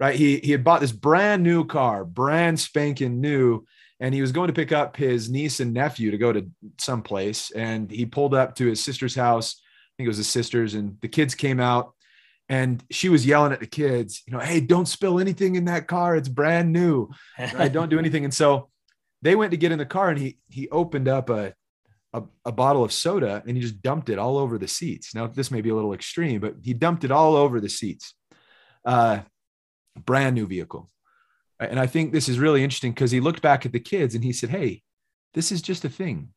[0.00, 3.64] right, he, he had bought this brand new car, brand spanking new,
[4.00, 7.02] and he was going to pick up his niece and nephew to go to some
[7.02, 7.52] place.
[7.52, 9.60] And he pulled up to his sister's house.
[9.60, 11.94] I think it was his sister's, and the kids came out
[12.50, 15.86] and she was yelling at the kids, you know, hey, don't spill anything in that
[15.86, 16.16] car.
[16.16, 17.08] It's brand new.
[17.38, 17.72] Right?
[17.72, 18.24] don't do anything.
[18.24, 18.68] And so
[19.22, 21.54] they went to get in the car and he he opened up a,
[22.12, 25.14] a, a bottle of soda and he just dumped it all over the seats.
[25.14, 28.14] Now, this may be a little extreme, but he dumped it all over the seats.
[28.84, 29.20] Uh,
[30.04, 30.90] brand new vehicle.
[31.60, 34.24] And I think this is really interesting because he looked back at the kids and
[34.24, 34.82] he said, Hey,
[35.34, 36.30] this is just a thing.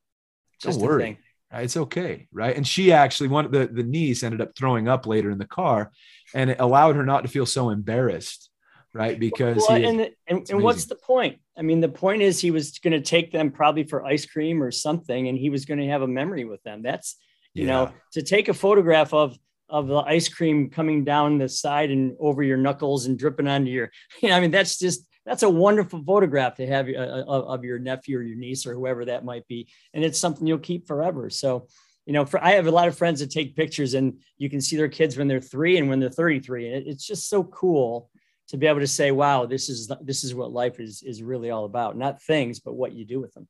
[0.62, 1.18] Don't just worry.
[1.54, 2.56] Uh, it's okay, right?
[2.56, 5.92] And she actually, one the the niece ended up throwing up later in the car,
[6.34, 8.50] and it allowed her not to feel so embarrassed,
[8.94, 9.20] right?
[9.20, 11.40] Because well, he, and and, and what's the point?
[11.56, 14.64] I mean, the point is he was going to take them probably for ice cream
[14.64, 16.82] or something, and he was going to have a memory with them.
[16.82, 17.18] That's
[17.54, 17.72] you yeah.
[17.72, 19.38] know to take a photograph of
[19.70, 23.70] of the ice cream coming down the side and over your knuckles and dripping onto
[23.70, 23.92] your.
[24.22, 27.64] You know, I mean, that's just that's a wonderful photograph to have uh, uh of
[27.64, 30.88] your nephew or your niece or whoever that might be and it's something you'll keep
[30.88, 31.30] forever.
[31.30, 31.68] So
[32.06, 34.62] you know for i have a lot of friends that take pictures and you can
[34.62, 38.10] see their kids when they're three and when they're 33 and it's just so cool
[38.48, 41.50] to be able to say wow this is this is what life is is really
[41.50, 41.98] all about.
[41.98, 43.48] Not things but what you do with them.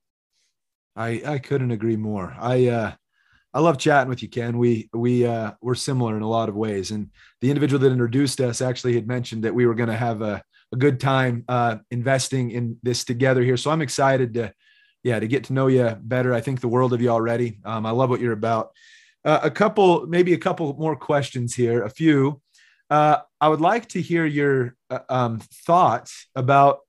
[0.96, 2.36] I i couldn't agree more.
[2.40, 2.92] I uh
[3.56, 4.58] I love chatting with you, Ken.
[4.58, 8.42] We we uh, we're similar in a lot of ways, and the individual that introduced
[8.42, 10.42] us actually had mentioned that we were going to have a
[10.74, 13.58] a good time uh, investing in this together here.
[13.58, 14.54] So I'm excited to,
[15.04, 16.34] yeah, to get to know you better.
[16.34, 17.60] I think the world of you already.
[17.64, 18.72] Um, I love what you're about.
[19.24, 21.84] Uh, a couple, maybe a couple more questions here.
[21.84, 22.42] A few.
[22.90, 26.80] Uh, I would like to hear your uh, um, thoughts about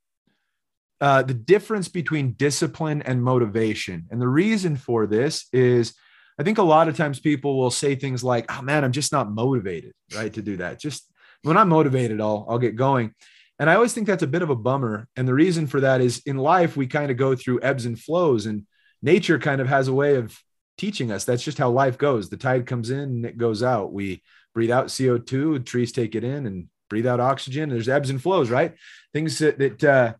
[1.00, 4.06] uh, the difference between discipline and motivation.
[4.10, 5.94] And the reason for this is
[6.38, 9.12] I think a lot of times people will say things like, oh man, I'm just
[9.12, 10.32] not motivated, right?
[10.32, 10.80] To do that.
[10.80, 11.10] Just
[11.42, 13.14] when I'm motivated, I'll, I'll get going.
[13.58, 15.08] And I always think that's a bit of a bummer.
[15.16, 17.98] And the reason for that is in life, we kind of go through ebbs and
[17.98, 18.66] flows, and
[19.02, 20.36] nature kind of has a way of
[20.76, 22.28] teaching us that's just how life goes.
[22.28, 23.92] The tide comes in and it goes out.
[23.92, 24.22] We
[24.54, 27.68] breathe out CO2, trees take it in and breathe out oxygen.
[27.68, 28.74] There's ebbs and flows, right?
[29.12, 30.14] Things that, that uh,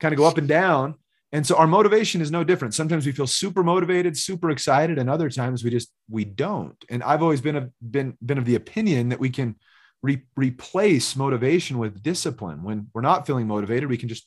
[0.00, 0.96] kind of go up and down.
[1.34, 2.74] And so our motivation is no different.
[2.74, 6.76] Sometimes we feel super motivated, super excited, and other times we just we don't.
[6.90, 9.56] And I've always been a, been been of the opinion that we can
[10.02, 12.62] re- replace motivation with discipline.
[12.62, 14.26] When we're not feeling motivated, we can just,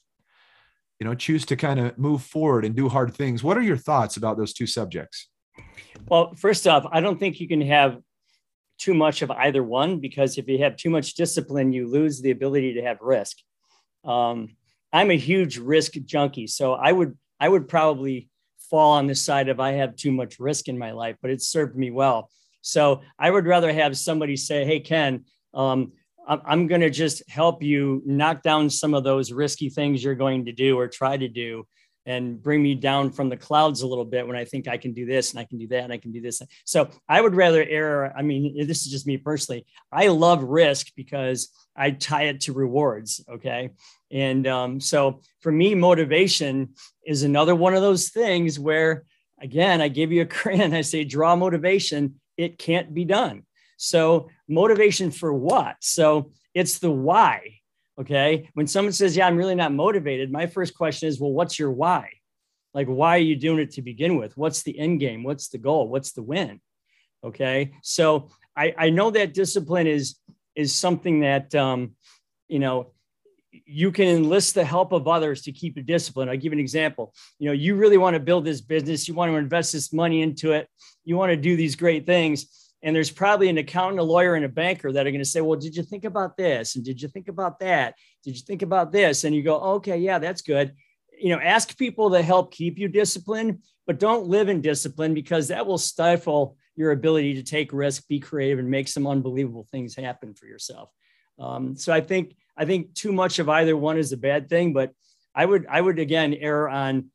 [1.00, 3.44] you know, choose to kind of move forward and do hard things.
[3.44, 5.30] What are your thoughts about those two subjects?
[6.08, 8.00] Well, first off, I don't think you can have
[8.78, 12.32] too much of either one because if you have too much discipline, you lose the
[12.32, 13.38] ability to have risk.
[14.04, 14.56] Um,
[14.94, 18.30] I'm a huge risk junkie, so I would I would probably
[18.70, 21.48] fall on the side of I have too much risk in my life, but it's
[21.48, 22.30] served me well.
[22.62, 25.94] So I would rather have somebody say, "Hey, Ken, um,
[26.28, 30.46] I'm going to just help you knock down some of those risky things you're going
[30.46, 31.68] to do or try to do
[32.08, 34.94] and bring me down from the clouds a little bit when I think I can
[34.94, 36.42] do this and I can do that and I can do this.
[36.64, 38.16] So I would rather err.
[38.16, 39.66] I mean, this is just me personally.
[39.92, 43.24] I love risk because I tie it to rewards.
[43.30, 43.72] Okay.
[44.12, 49.04] And um, so for me, motivation is another one of those things where,
[49.42, 52.16] again, I give you a crayon, I say, draw motivation.
[52.38, 53.45] It can't be done.
[53.78, 55.76] So, motivation for what?
[55.82, 57.60] So, it's the why.
[58.00, 58.50] Okay.
[58.54, 61.72] When someone says, Yeah, I'm really not motivated, my first question is, Well, what's your
[61.72, 62.10] why?
[62.74, 64.36] Like, why are you doing it to begin with?
[64.38, 65.24] What's the end game?
[65.24, 65.88] What's the goal?
[65.88, 66.60] What's the win?
[67.24, 67.72] Okay.
[67.82, 70.16] So, I, I know that discipline is
[70.56, 71.96] is something that um,
[72.48, 72.92] you know
[73.66, 76.28] you can enlist the help of others to keep you discipline.
[76.28, 77.14] I'll give an example.
[77.40, 80.22] You know, you really want to build this business, you want to invest this money
[80.22, 80.68] into it,
[81.06, 84.46] you want to do these great things and there's probably an accountant, a lawyer, and
[84.46, 86.76] a banker that are going to say, Well, did you think about this?
[86.76, 87.96] And did you think about that?
[88.24, 89.24] Did you think about this?
[89.24, 90.74] And you go, Okay, yeah, that's good.
[91.20, 95.48] You know, ask people to help keep you disciplined, but don't live in discipline because
[95.48, 99.96] that will stifle your ability to take risk, be creative, and make some unbelievable things
[99.96, 100.90] happen for yourself.
[101.40, 104.74] Um, so I think I think too much of either one is a bad thing,
[104.74, 104.92] but
[105.34, 107.10] I would I would again err on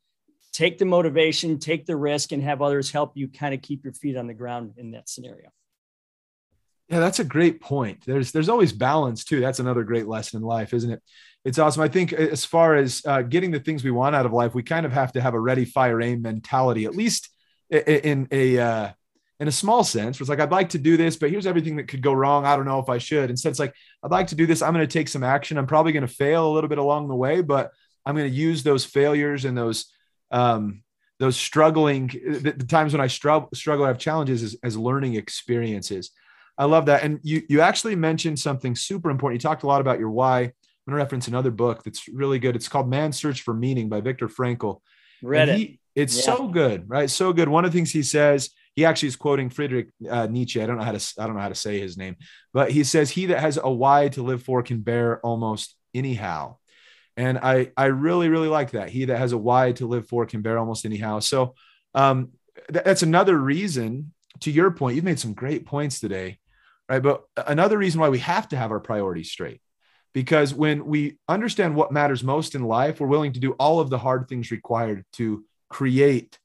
[0.51, 3.93] take the motivation, take the risk, and have others help you kind of keep your
[3.93, 5.49] feet on the ground in that scenario.
[6.91, 8.03] Yeah, that's a great point.
[8.05, 9.39] There's there's always balance too.
[9.39, 11.01] That's another great lesson in life, isn't it?
[11.45, 11.81] It's awesome.
[11.81, 14.61] I think as far as uh, getting the things we want out of life, we
[14.61, 17.29] kind of have to have a ready, fire, aim mentality, at least
[17.69, 18.89] in a uh,
[19.39, 20.19] in a small sense.
[20.19, 22.45] Where it's like, I'd like to do this, but here's everything that could go wrong.
[22.45, 23.29] I don't know if I should.
[23.29, 23.73] Instead, it's like,
[24.03, 24.61] I'd like to do this.
[24.61, 25.57] I'm going to take some action.
[25.57, 27.71] I'm probably going to fail a little bit along the way, but
[28.05, 29.85] I'm going to use those failures and those,
[30.29, 30.83] um,
[31.19, 35.15] those struggling, the, the times when I struggle, struggle, I have challenges as, as learning
[35.15, 36.11] experiences.
[36.61, 37.01] I love that.
[37.01, 39.41] And you, you actually mentioned something super important.
[39.41, 40.41] You talked a lot about your why.
[40.41, 40.51] I'm
[40.85, 42.55] going to reference another book that's really good.
[42.55, 44.81] It's called Man's Search for Meaning by Viktor Frankl.
[45.23, 45.57] Read and it.
[45.57, 46.35] He, it's yeah.
[46.35, 47.09] so good, right?
[47.09, 47.49] So good.
[47.49, 50.61] One of the things he says, he actually is quoting Friedrich uh, Nietzsche.
[50.61, 52.15] I don't know how to I don't know how to say his name,
[52.53, 56.57] but he says, "He that has a why to live for can bear almost anyhow."
[57.17, 58.89] And I I really really like that.
[58.89, 61.19] He that has a why to live for can bear almost anyhow.
[61.19, 61.55] So
[61.93, 62.29] um,
[62.71, 64.13] th- that's another reason.
[64.41, 66.39] To your point, you've made some great points today,
[66.91, 67.01] right?
[67.01, 69.61] But another reason why we have to have our priorities straight
[70.13, 73.89] because when we understand what matters most in life, we're willing to do all of
[73.89, 76.37] the hard things required to create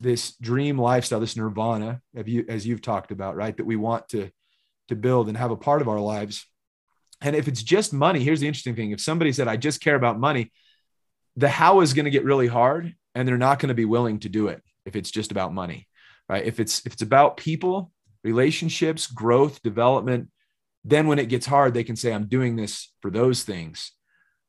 [0.00, 2.02] this dream lifestyle, this nirvana,
[2.48, 3.56] as you've talked about, right?
[3.56, 4.30] That we want to
[4.88, 6.46] to build and have a part of our lives.
[7.22, 9.96] And if it's just money, here's the interesting thing: if somebody said, "I just care
[9.96, 10.52] about money,"
[11.36, 14.18] the how is going to get really hard, and they're not going to be willing
[14.20, 15.88] to do it if it's just about money,
[16.28, 16.44] right?
[16.44, 17.93] If it's if it's about people,
[18.24, 20.28] relationships, growth, development,
[20.84, 23.92] then when it gets hard, they can say, "I'm doing this for those things."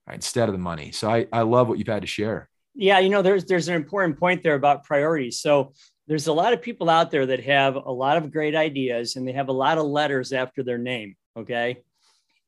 [0.07, 0.91] Right, instead of the money.
[0.91, 2.47] So I, I love what you've had to share.
[2.75, 5.39] Yeah, you know, there's there's an important point there about priorities.
[5.39, 5.73] So
[6.07, 9.27] there's a lot of people out there that have a lot of great ideas and
[9.27, 11.15] they have a lot of letters after their name.
[11.35, 11.81] Okay.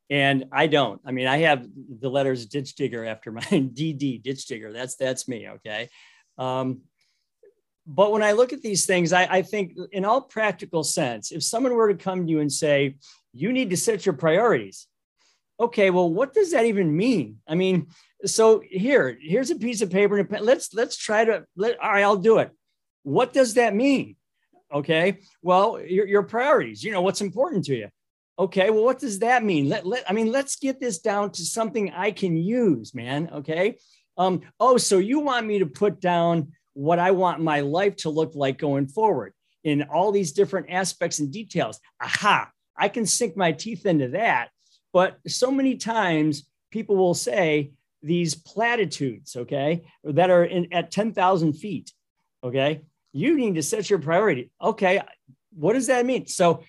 [0.09, 1.01] And I don't.
[1.05, 1.67] I mean, I have
[1.99, 4.71] the letters ditch digger after my DD ditch digger.
[4.71, 5.49] That's that's me.
[5.49, 5.89] Okay.
[6.37, 6.81] Um,
[7.87, 11.41] but when I look at these things, I, I think in all practical sense, if
[11.41, 12.97] someone were to come to you and say,
[13.33, 14.87] you need to set your priorities,
[15.57, 17.37] okay, well, what does that even mean?
[17.47, 17.87] I mean,
[18.25, 20.45] so here, here's a piece of paper and a pen.
[20.45, 22.51] Let's let's try to let all right, I'll do it.
[23.03, 24.17] What does that mean?
[24.73, 25.19] Okay.
[25.41, 27.87] Well, your, your priorities, you know, what's important to you.
[28.37, 28.69] Okay.
[28.69, 29.69] Well, what does that mean?
[29.69, 33.29] Let, let I mean, let's get this down to something I can use, man.
[33.33, 33.77] Okay.
[34.17, 38.11] Um, oh, so you want me to put down what I want my life to
[38.11, 41.79] look like going forward in all these different aspects and details.
[41.99, 44.49] Aha, I can sink my teeth into that.
[44.93, 47.71] But so many times people will say,
[48.03, 51.91] these platitudes, okay, that are in at 10,000 feet,
[52.43, 54.51] okay, you need to set your priority.
[54.61, 55.01] Okay,
[55.55, 56.27] what does that mean?
[56.27, 56.63] So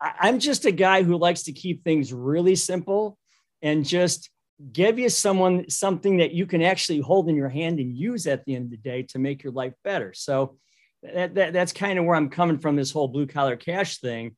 [0.00, 3.18] I'm just a guy who likes to keep things really simple
[3.60, 4.30] and just
[4.72, 8.44] give you someone something that you can actually hold in your hand and use at
[8.44, 10.12] the end of the day to make your life better.
[10.14, 10.56] So
[11.02, 14.34] that, that that's kind of where I'm coming from this whole blue collar cash thing.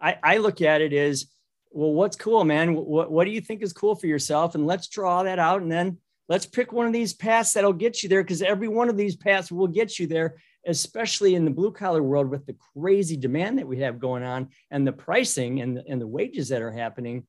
[0.00, 1.26] I, I look at it as
[1.70, 2.74] well, what's cool, man?
[2.74, 4.54] What, what do you think is cool for yourself?
[4.54, 5.60] And let's draw that out.
[5.60, 8.88] And then let's pick one of these paths that'll get you there because every one
[8.88, 12.56] of these paths will get you there, especially in the blue collar world with the
[12.74, 16.62] crazy demand that we have going on and the pricing and, and the wages that
[16.62, 17.26] are happening.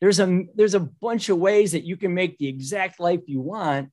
[0.00, 3.40] There's a there's a bunch of ways that you can make the exact life you
[3.40, 3.90] want.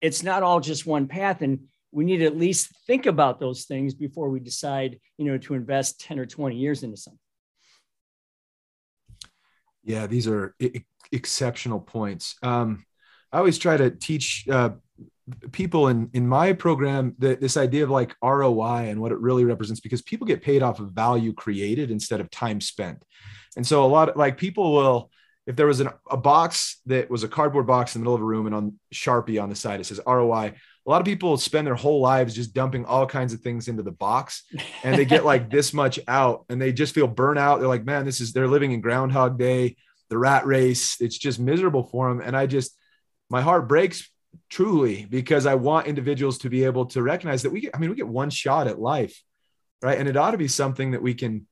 [0.00, 1.42] It's not all just one path.
[1.42, 1.60] And
[1.92, 5.54] we need to at least think about those things before we decide, you know, to
[5.54, 7.18] invest 10 or 20 years into something.
[9.84, 12.36] Yeah, these are I- exceptional points.
[12.42, 12.84] Um,
[13.30, 14.70] I always try to teach uh,
[15.52, 19.44] people in in my program that this idea of like ROI and what it really
[19.44, 23.04] represents because people get paid off of value created instead of time spent.
[23.56, 25.10] And so a lot of like people will
[25.46, 28.20] if there was an, a box that was a cardboard box in the middle of
[28.20, 30.54] a room and on Sharpie on the side it says ROI,
[30.86, 33.82] a lot of people spend their whole lives just dumping all kinds of things into
[33.82, 34.44] the box
[34.82, 37.58] and they get like this much out and they just feel burnout.
[37.58, 39.76] They're like, man, this is they're living in Groundhog Day,
[40.10, 41.00] the rat race.
[41.00, 42.20] It's just miserable for them.
[42.20, 42.76] And I just,
[43.30, 44.08] my heart breaks
[44.50, 47.90] truly because I want individuals to be able to recognize that we get, I mean,
[47.90, 49.22] we get one shot at life,
[49.80, 49.98] right?
[49.98, 51.46] And it ought to be something that we can.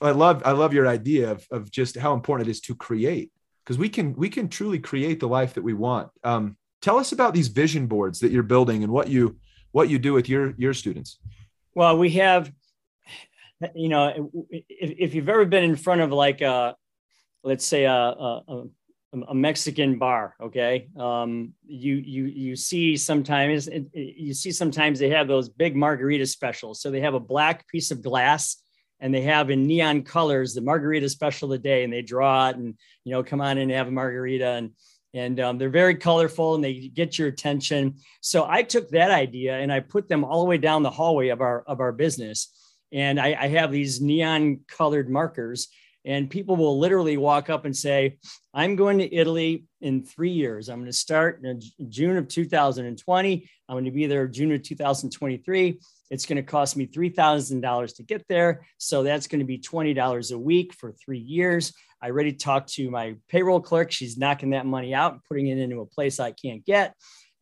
[0.00, 3.30] I love, I love your idea of, of just how important it is to create
[3.64, 6.08] because we can, we can truly create the life that we want.
[6.24, 9.38] Um, tell us about these vision boards that you're building and what you
[9.70, 11.18] what you do with your your students.
[11.74, 12.52] Well we have
[13.74, 16.76] you know if, if you've ever been in front of like a
[17.42, 18.64] let's say a, a,
[19.28, 20.88] a mexican bar okay?
[20.98, 26.82] Um, you you you see sometimes you see sometimes they have those big margarita specials.
[26.82, 28.61] So they have a black piece of glass
[29.02, 32.48] and they have in neon colors the margarita special of the day and they draw
[32.48, 34.70] it and you know come on in and have a margarita and
[35.14, 37.96] and um, they're very colorful and they get your attention.
[38.20, 41.28] So I took that idea and I put them all the way down the hallway
[41.28, 42.48] of our of our business,
[42.92, 45.68] and I, I have these neon colored markers.
[46.04, 48.18] and people will literally walk up and say,
[48.52, 50.68] I'm going to Italy in three years.
[50.68, 53.48] I'm going to start in June of 2020.
[53.68, 55.78] I'm going to be there June of 2023.
[56.12, 58.66] It's going to cost me $3,000 to get there.
[58.76, 61.72] So that's going to be $20 a week for three years.
[62.02, 63.90] I already talked to my payroll clerk.
[63.90, 66.94] She's knocking that money out and putting it into a place I can't get.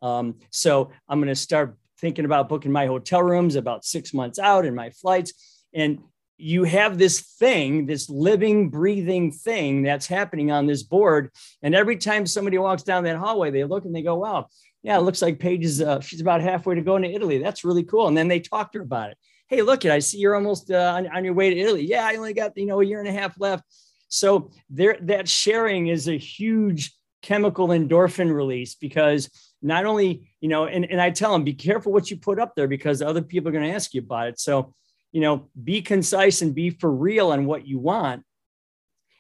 [0.03, 4.39] Um, so I'm going to start thinking about booking my hotel rooms about six months
[4.39, 5.65] out and my flights.
[5.75, 5.99] And
[6.37, 11.33] you have this thing, this living, breathing thing that's happening on this board.
[11.61, 14.47] And every time somebody walks down that hallway, they look and they go, wow,
[14.83, 17.39] yeah, it looks like Paige is, uh, she's about halfway to going to Italy.
[17.39, 18.09] That's really cool.
[18.09, 19.19] And then they talked to her about it.
[19.49, 21.87] Hey, look, I see you're almost uh, on, on your way to Italy.
[21.87, 23.65] Yeah, I only got, you know, a year and a half left.
[24.09, 29.29] So there, that sharing is a huge chemical endorphin release because
[29.61, 32.55] not only, you know, and, and I tell them, be careful what you put up
[32.55, 34.41] there because other people are going to ask you about it.
[34.41, 34.75] So
[35.13, 38.23] you know, be concise and be for real on what you want.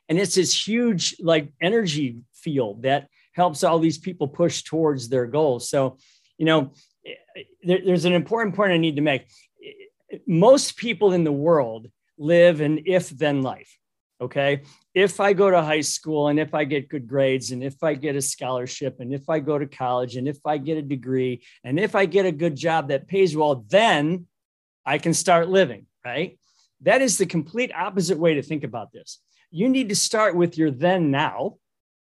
[0.09, 3.09] And it's this huge like energy field that
[3.41, 5.70] helps all these people push towards their goals.
[5.72, 5.80] So,
[6.38, 6.61] you know,
[7.62, 9.22] there, there's an important point I need to make.
[10.26, 11.82] Most people in the world
[12.18, 13.72] live an if then life.
[14.20, 14.53] Okay.
[14.93, 17.95] If I go to high school and if I get good grades and if I
[17.95, 21.43] get a scholarship and if I go to college and if I get a degree
[21.64, 24.26] and if I get a good job that pays well, then
[24.84, 26.38] I can start living, right?
[26.82, 29.20] That is the complete opposite way to think about this.
[29.51, 31.57] You need to start with your then now,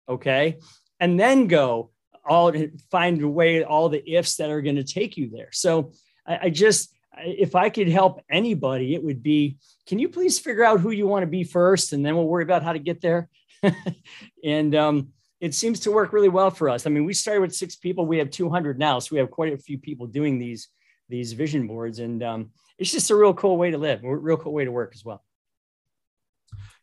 [0.08, 0.58] okay?
[1.00, 1.92] And then go
[2.26, 2.54] all
[2.92, 5.50] find a way, all the ifs that are going to take you there.
[5.52, 5.94] So
[6.26, 10.64] I, I just, if I could help anybody, it would be can you please figure
[10.64, 13.02] out who you want to be first and then we'll worry about how to get
[13.02, 13.30] there?
[14.44, 15.10] and um,
[15.42, 16.86] it seems to work really well for us.
[16.86, 19.00] I mean, we started with six people, we have 200 now.
[19.00, 20.68] So we have quite a few people doing these
[21.10, 22.00] these vision boards.
[22.00, 24.72] And um, it's just a real cool way to live, a real cool way to
[24.72, 25.24] work as well.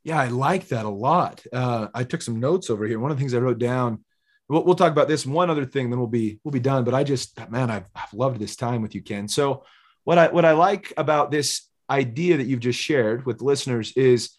[0.02, 1.44] Yeah, I like that a lot.
[1.52, 3.00] Uh, I took some notes over here.
[3.00, 4.04] One of the things I wrote down.
[4.48, 6.84] We'll, we'll talk about this one other thing, then we'll be we'll be done.
[6.84, 9.28] But I just, man, I've, I've loved this time with you, Ken.
[9.28, 9.64] So
[10.04, 14.36] what I what I like about this idea that you've just shared with listeners is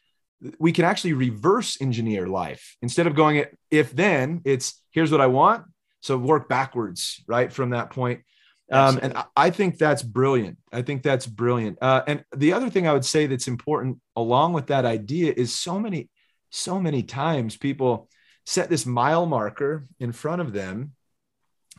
[0.60, 5.28] we can actually reverse engineer life instead of going if then it's here's what I
[5.28, 5.66] want.
[6.02, 8.22] So work backwards, right from that point.
[8.72, 10.58] Um, and I think that's brilliant.
[10.74, 11.78] I think that's brilliant.
[11.82, 15.54] Uh, and the other thing I would say that's important along with that idea is
[15.54, 16.10] so many,
[16.50, 18.10] so many times people
[18.48, 20.94] set this mile marker in front of them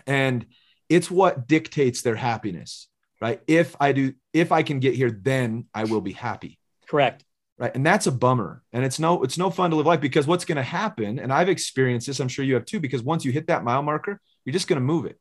[0.07, 0.47] and
[0.89, 2.89] it's what dictates their happiness,
[3.21, 3.41] right?
[3.47, 6.59] If I do, if I can get here, then I will be happy.
[6.89, 7.25] Correct.
[7.59, 7.75] Right.
[7.75, 8.63] And that's a bummer.
[8.73, 11.33] And it's no, it's no fun to live life because what's going to happen, and
[11.33, 14.21] I've experienced this, I'm sure you have too, because once you hit that mile marker,
[14.45, 15.19] you're just going to move it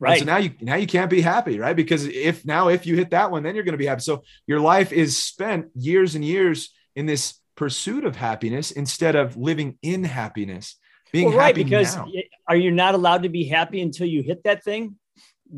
[0.00, 0.20] Right.
[0.20, 1.76] so now you now you can't be happy, right?
[1.76, 4.00] Because if now if you hit that one, then you're going to be happy.
[4.00, 9.36] So your life is spent years and years in this pursuit of happiness instead of
[9.36, 10.76] living in happiness.
[11.12, 12.06] Being well, right, because now.
[12.48, 14.96] are you not allowed to be happy until you hit that thing?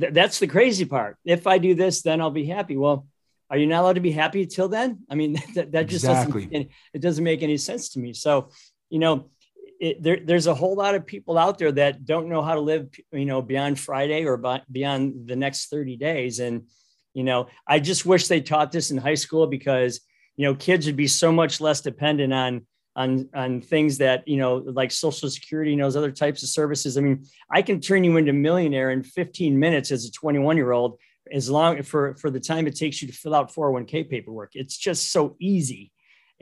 [0.00, 1.16] Th- that's the crazy part.
[1.24, 2.76] If I do this, then I'll be happy.
[2.76, 3.06] Well,
[3.48, 5.04] are you not allowed to be happy till then?
[5.08, 6.46] I mean, that, that just exactly.
[6.46, 8.14] doesn't it doesn't make any sense to me.
[8.14, 8.48] So,
[8.90, 9.30] you know,
[9.78, 12.60] it, there, there's a whole lot of people out there that don't know how to
[12.60, 14.42] live, you know, beyond Friday or
[14.72, 16.40] beyond the next 30 days.
[16.40, 16.66] And,
[17.14, 20.00] you know, I just wish they taught this in high school because,
[20.36, 22.66] you know, kids would be so much less dependent on,
[22.96, 26.96] on, on things that, you know, like social security and those other types of services.
[26.96, 30.56] I mean, I can turn you into a millionaire in 15 minutes as a 21
[30.56, 30.98] year old,
[31.32, 34.52] as long for, for the time it takes you to fill out 401k paperwork.
[34.54, 35.92] It's just so easy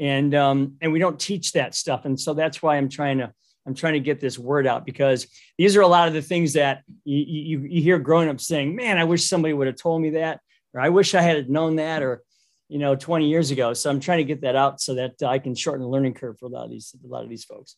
[0.01, 3.33] and um, and we don't teach that stuff and so that's why i'm trying to
[3.67, 5.29] i'm trying to get this word out because
[5.59, 8.75] these are a lot of the things that you, you, you hear growing up saying
[8.75, 10.41] man i wish somebody would have told me that
[10.75, 12.23] or i wish i had known that or
[12.71, 15.39] you know 20 years ago so i'm trying to get that out so that i
[15.39, 17.77] can shorten the learning curve for a lot of these a lot of these folks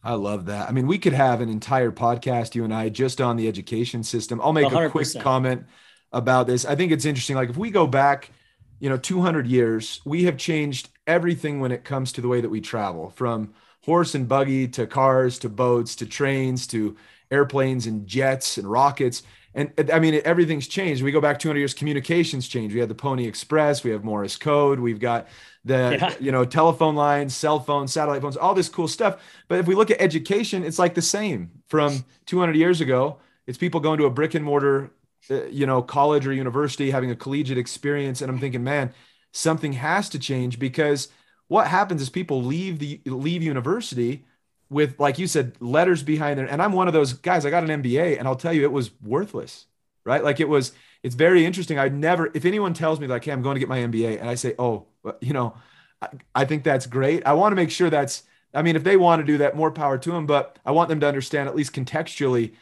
[0.00, 0.68] I love that.
[0.68, 4.04] I mean, we could have an entire podcast, you and I, just on the education
[4.04, 4.40] system.
[4.40, 4.86] I'll make 100%.
[4.86, 5.66] a quick comment
[6.12, 6.64] about this.
[6.64, 7.34] I think it's interesting.
[7.34, 8.30] Like, if we go back
[8.80, 12.48] you know 200 years we have changed everything when it comes to the way that
[12.48, 13.52] we travel from
[13.82, 16.96] horse and buggy to cars to boats to trains to
[17.30, 19.22] airplanes and jets and rockets
[19.54, 22.94] and i mean everything's changed we go back 200 years communications changed we had the
[22.94, 25.26] pony express we have morse code we've got
[25.64, 26.14] the yeah.
[26.20, 29.74] you know telephone lines cell phones satellite phones all this cool stuff but if we
[29.74, 34.04] look at education it's like the same from 200 years ago it's people going to
[34.04, 34.90] a brick and mortar
[35.30, 38.22] uh, you know, college or university, having a collegiate experience.
[38.22, 38.94] And I'm thinking, man,
[39.32, 41.08] something has to change because
[41.48, 44.24] what happens is people leave the leave university
[44.70, 46.46] with, like you said, letters behind there.
[46.46, 47.46] And I'm one of those guys.
[47.46, 49.66] I got an MBA, and I'll tell you, it was worthless,
[50.04, 50.22] right?
[50.22, 50.72] Like it was.
[51.04, 51.78] It's very interesting.
[51.78, 54.28] I'd never, if anyone tells me like, "Hey, I'm going to get my MBA," and
[54.28, 54.86] I say, "Oh,
[55.20, 55.54] you know,
[56.02, 57.26] I, I think that's great.
[57.26, 59.70] I want to make sure that's, I mean, if they want to do that, more
[59.70, 60.26] power to them.
[60.26, 62.54] But I want them to understand, at least contextually,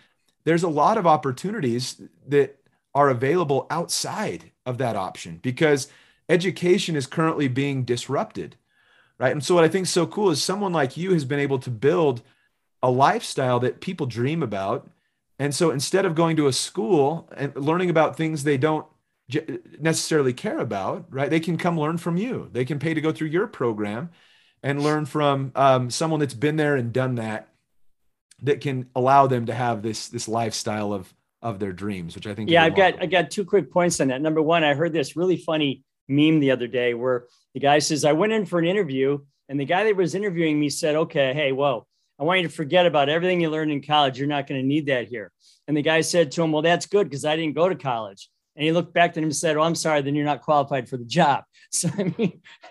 [0.44, 2.58] there's a lot of opportunities that
[2.94, 5.88] are available outside of that option because
[6.28, 8.56] education is currently being disrupted.
[9.18, 9.32] Right.
[9.32, 11.58] And so, what I think is so cool is someone like you has been able
[11.60, 12.22] to build
[12.82, 14.90] a lifestyle that people dream about.
[15.38, 18.86] And so, instead of going to a school and learning about things they don't
[19.80, 21.30] necessarily care about, right?
[21.30, 22.48] They can come learn from you.
[22.52, 24.10] They can pay to go through your program
[24.62, 27.48] and learn from um, someone that's been there and done that,
[28.42, 31.12] that can allow them to have this this lifestyle of
[31.42, 32.50] of their dreams, which I think.
[32.50, 34.20] Yeah, I've got I got two quick points on that.
[34.20, 38.04] Number one, I heard this really funny meme the other day where the guy says,
[38.04, 41.32] "I went in for an interview, and the guy that was interviewing me said, okay,
[41.34, 41.86] hey, whoa."
[42.18, 44.18] I want you to forget about everything you learned in college.
[44.18, 45.32] You're not going to need that here.
[45.68, 48.28] And the guy said to him, Well, that's good because I didn't go to college.
[48.54, 50.88] And he looked back at him and said, Oh, I'm sorry, then you're not qualified
[50.88, 51.44] for the job.
[51.72, 52.40] So, I mean,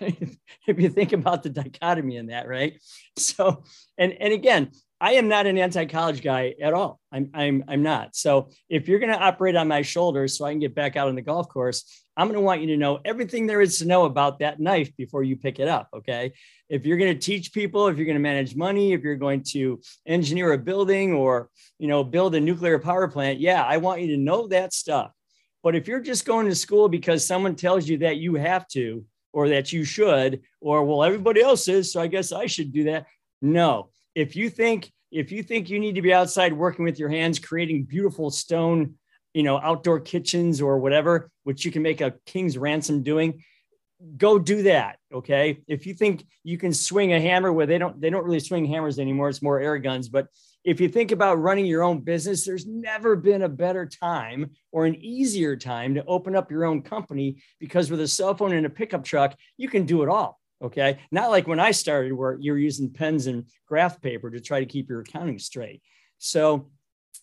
[0.66, 2.80] if you think about the dichotomy in that, right?
[3.18, 3.62] So,
[3.98, 7.00] and, and again, I am not an anti-college guy at all.
[7.12, 8.16] I'm, I'm, I'm not.
[8.16, 11.08] So if you're going to operate on my shoulders so I can get back out
[11.08, 13.84] on the golf course, I'm going to want you to know everything there is to
[13.84, 15.88] know about that knife before you pick it up.
[15.94, 16.32] Okay.
[16.70, 19.42] If you're going to teach people, if you're going to manage money, if you're going
[19.50, 24.00] to engineer a building or, you know, build a nuclear power plant, yeah, I want
[24.00, 25.12] you to know that stuff.
[25.62, 29.04] But if you're just going to school because someone tells you that you have to,
[29.32, 32.84] or that you should, or well, everybody else is, so I guess I should do
[32.84, 33.04] that.
[33.42, 33.90] No.
[34.16, 37.38] If you think if you think you need to be outside working with your hands,
[37.38, 38.94] creating beautiful stone,
[39.34, 43.44] you know, outdoor kitchens or whatever, which you can make a king's ransom doing,
[44.16, 44.98] go do that.
[45.12, 45.62] Okay.
[45.68, 48.64] If you think you can swing a hammer where they don't, they don't really swing
[48.64, 49.28] hammers anymore.
[49.28, 50.26] It's more air guns, but
[50.64, 54.86] if you think about running your own business, there's never been a better time or
[54.86, 58.66] an easier time to open up your own company because with a cell phone and
[58.66, 60.40] a pickup truck, you can do it all.
[60.62, 60.98] Okay.
[61.10, 64.66] Not like when I started, where you're using pens and graph paper to try to
[64.66, 65.82] keep your accounting straight.
[66.18, 66.70] So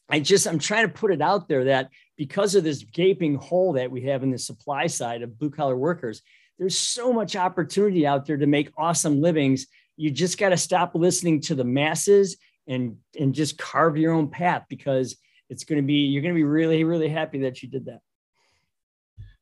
[0.10, 3.74] I just, I'm trying to put it out there that because of this gaping hole
[3.74, 6.22] that we have in the supply side of blue collar workers,
[6.60, 9.66] there's so much opportunity out there to make awesome livings.
[9.98, 14.30] You just got to stop listening to the masses and and just carve your own
[14.30, 15.18] path because
[15.50, 18.00] it's going to be you're going to be really really happy that you did that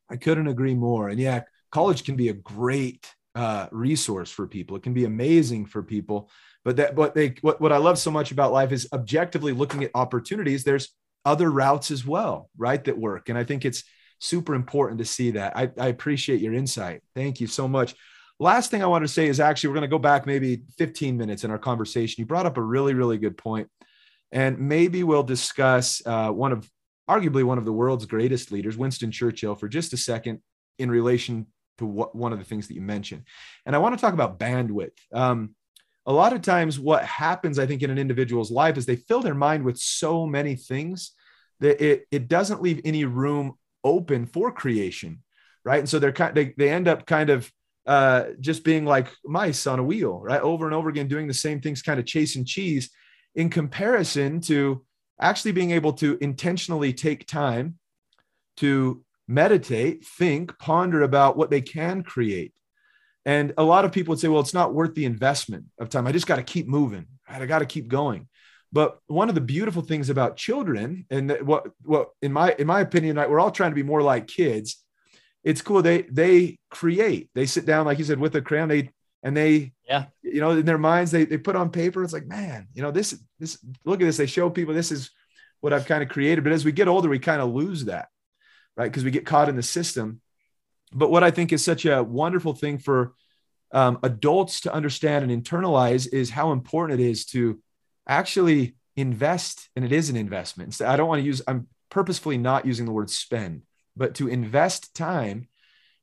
[0.09, 4.75] i couldn't agree more and yeah college can be a great uh, resource for people.
[4.75, 6.29] It can be amazing for people
[6.63, 9.83] but that but they what, what i love so much about life is objectively looking
[9.83, 10.89] at opportunities there's
[11.25, 13.29] other routes as well right that work.
[13.29, 13.83] And i think it's
[14.21, 15.57] super important to see that.
[15.57, 17.01] I, I appreciate your insight.
[17.15, 17.95] Thank you so much.
[18.39, 21.17] Last thing I want to say is actually, we're going to go back maybe 15
[21.17, 22.21] minutes in our conversation.
[22.21, 23.67] You brought up a really, really good point.
[24.31, 26.69] And maybe we'll discuss uh, one of,
[27.09, 30.41] arguably, one of the world's greatest leaders, Winston Churchill, for just a second
[30.79, 31.47] in relation
[31.81, 33.23] to what, one of the things that you mentioned.
[33.65, 34.97] And I want to talk about bandwidth.
[35.13, 35.55] Um,
[36.05, 39.21] a lot of times, what happens, I think, in an individual's life is they fill
[39.21, 41.11] their mind with so many things
[41.59, 45.21] that it, it doesn't leave any room open for creation.
[45.63, 45.79] Right.
[45.79, 47.51] And so they're kind they, they end up kind of
[47.85, 50.41] uh, just being like mice on a wheel, right?
[50.41, 52.89] Over and over again, doing the same things, kind of chasing cheese
[53.35, 54.83] in comparison to
[55.19, 57.77] actually being able to intentionally take time
[58.57, 62.53] to meditate, think, ponder about what they can create.
[63.25, 66.07] And a lot of people would say, well, it's not worth the investment of time.
[66.07, 67.05] I just got to keep moving.
[67.27, 68.27] I got to keep going.
[68.73, 72.79] But one of the beautiful things about children, and what what in my in my
[72.79, 74.81] opinion, right, we're all trying to be more like kids,
[75.43, 75.81] it's cool.
[75.81, 77.29] They they create.
[77.35, 78.69] They sit down, like you said, with a crayon.
[78.69, 78.91] They
[79.23, 82.03] and they yeah you know in their minds they they put on paper.
[82.03, 84.17] It's like man, you know this this look at this.
[84.17, 85.11] They show people this is
[85.59, 86.43] what I've kind of created.
[86.43, 88.07] But as we get older, we kind of lose that,
[88.77, 88.89] right?
[88.91, 90.21] Because we get caught in the system.
[90.93, 93.13] But what I think is such a wonderful thing for
[93.71, 97.61] um, adults to understand and internalize is how important it is to
[98.07, 100.73] actually invest, and it is an investment.
[100.73, 101.41] So I don't want to use.
[101.47, 103.63] I'm purposefully not using the word spend
[103.95, 105.47] but to invest time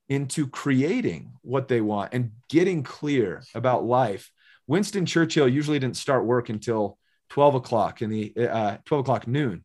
[0.09, 4.31] into creating what they want and getting clear about life.
[4.67, 6.99] Winston Churchill usually didn't start work until
[7.31, 9.65] 12 o'clock in the uh, 12 o'clock noon.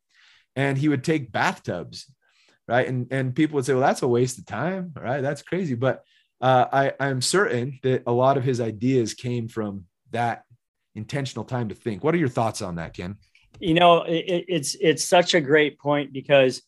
[0.55, 2.11] And he would take bathtubs,
[2.67, 2.87] right?
[2.87, 5.21] And, and people would say, well, that's a waste of time, right?
[5.21, 5.75] That's crazy.
[5.75, 6.03] But
[6.41, 10.43] uh, I, I'm certain that a lot of his ideas came from that
[10.95, 12.03] intentional time to think.
[12.03, 13.17] What are your thoughts on that, Ken?
[13.59, 16.61] You know, it, it's it's such a great point because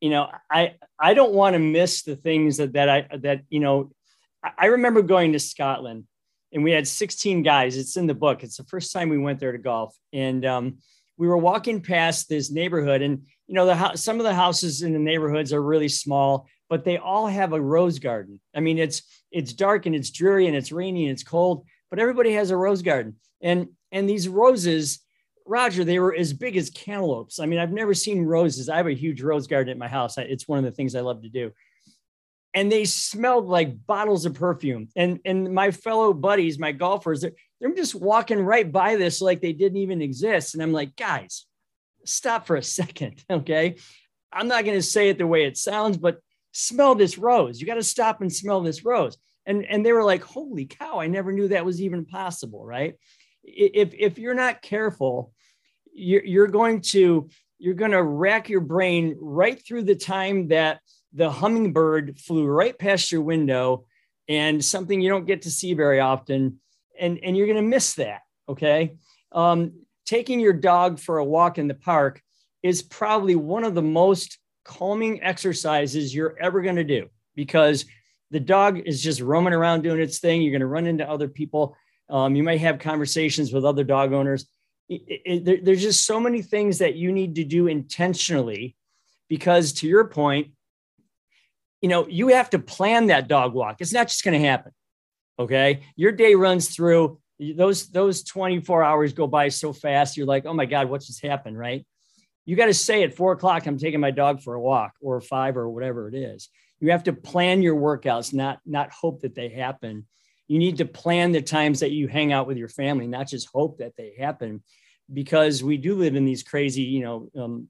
[0.00, 3.60] you know, I I don't want to miss the things that that I that you
[3.60, 3.90] know.
[4.56, 6.04] I remember going to Scotland,
[6.50, 7.76] and we had 16 guys.
[7.76, 8.42] It's in the book.
[8.42, 10.78] It's the first time we went there to golf, and um,
[11.18, 14.92] we were walking past this neighborhood, and you know, the some of the houses in
[14.92, 18.40] the neighborhoods are really small, but they all have a rose garden.
[18.54, 21.98] I mean, it's it's dark and it's dreary and it's rainy and it's cold, but
[21.98, 23.16] everybody has a rose garden.
[23.42, 25.00] And and these roses,
[25.44, 27.40] Roger, they were as big as cantaloupes.
[27.40, 28.68] I mean, I've never seen roses.
[28.68, 30.16] I have a huge rose garden at my house.
[30.16, 31.50] It's one of the things I love to do.
[32.54, 34.90] And they smelled like bottles of perfume.
[34.94, 39.40] And and my fellow buddies, my golfers, they're, they're just walking right by this like
[39.40, 40.54] they didn't even exist.
[40.54, 41.46] And I'm like, guys,
[42.04, 43.24] stop for a second.
[43.30, 43.76] Okay.
[44.32, 46.20] I'm not going to say it the way it sounds, but
[46.52, 47.60] smell this rose.
[47.60, 49.16] You got to stop and smell this rose.
[49.44, 52.64] And, and they were like, holy cow, I never knew that was even possible.
[52.64, 52.94] Right.
[53.42, 55.32] If, if you're not careful,
[55.92, 57.28] you're, you're going to,
[57.58, 60.80] you're going to rack your brain right through the time that
[61.12, 63.84] the hummingbird flew right past your window
[64.28, 66.60] and something you don't get to see very often.
[66.98, 68.20] And, and you're going to miss that.
[68.48, 68.96] Okay.
[69.32, 69.72] Um,
[70.10, 72.20] taking your dog for a walk in the park
[72.64, 77.84] is probably one of the most calming exercises you're ever going to do because
[78.32, 80.42] the dog is just roaming around doing its thing.
[80.42, 81.76] You're going to run into other people.
[82.08, 84.48] Um, you might have conversations with other dog owners.
[84.88, 88.74] It, it, there, there's just so many things that you need to do intentionally
[89.28, 90.48] because, to your point,
[91.80, 93.76] you know, you have to plan that dog walk.
[93.78, 94.72] It's not just going to happen.
[95.38, 95.82] Okay.
[95.94, 97.20] Your day runs through
[97.56, 101.24] those those 24 hours go by so fast you're like oh my god what just
[101.24, 101.86] happened right?
[102.46, 105.20] You got to say at four o'clock i'm taking my dog for a walk or
[105.20, 106.48] five or whatever it is.
[106.80, 110.06] You have to plan your workouts not not hope that they happen.
[110.48, 113.48] You need to plan the times that you hang out with your family not just
[113.52, 114.62] hope that they happen
[115.12, 117.68] because we do live in these crazy you know um,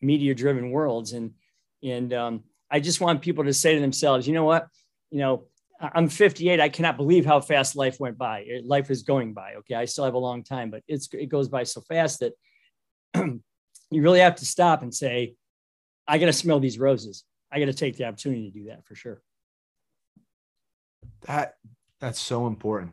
[0.00, 1.32] media driven worlds and
[1.82, 4.68] and um, i just want people to say to themselves you know what?
[5.10, 5.44] You know
[5.80, 6.60] I'm 58.
[6.60, 8.46] I cannot believe how fast life went by.
[8.64, 9.54] Life is going by.
[9.54, 9.74] Okay.
[9.74, 12.32] I still have a long time, but it's, it goes by so fast that
[13.16, 15.34] you really have to stop and say,
[16.06, 17.24] I got to smell these roses.
[17.50, 19.22] I got to take the opportunity to do that for sure.
[21.26, 21.54] That
[21.98, 22.92] that's so important.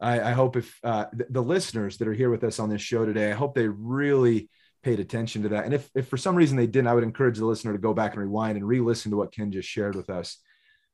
[0.00, 2.82] I, I hope if uh, the, the listeners that are here with us on this
[2.82, 4.48] show today, I hope they really
[4.82, 5.64] paid attention to that.
[5.64, 7.94] And if, if for some reason they didn't, I would encourage the listener to go
[7.94, 10.38] back and rewind and re-listen to what Ken just shared with us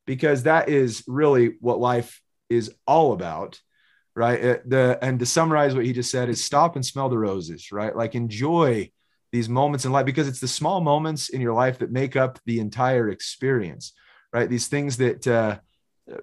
[0.09, 3.61] because that is really what life is all about
[4.17, 4.69] right?
[4.69, 7.95] The and to summarize what he just said is stop and smell the roses right?
[7.95, 8.91] Like enjoy
[9.31, 12.41] these moments in life because it's the small moments in your life that make up
[12.45, 13.93] the entire experience
[14.33, 14.51] right?
[14.51, 15.59] These things that uh,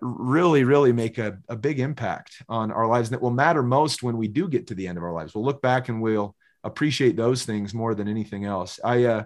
[0.02, 4.18] really really make a, a big impact on our lives that will matter most when
[4.18, 5.34] we do get to the end of our lives.
[5.34, 8.80] We'll look back and we'll appreciate those things more than anything else.
[8.84, 9.24] I uh,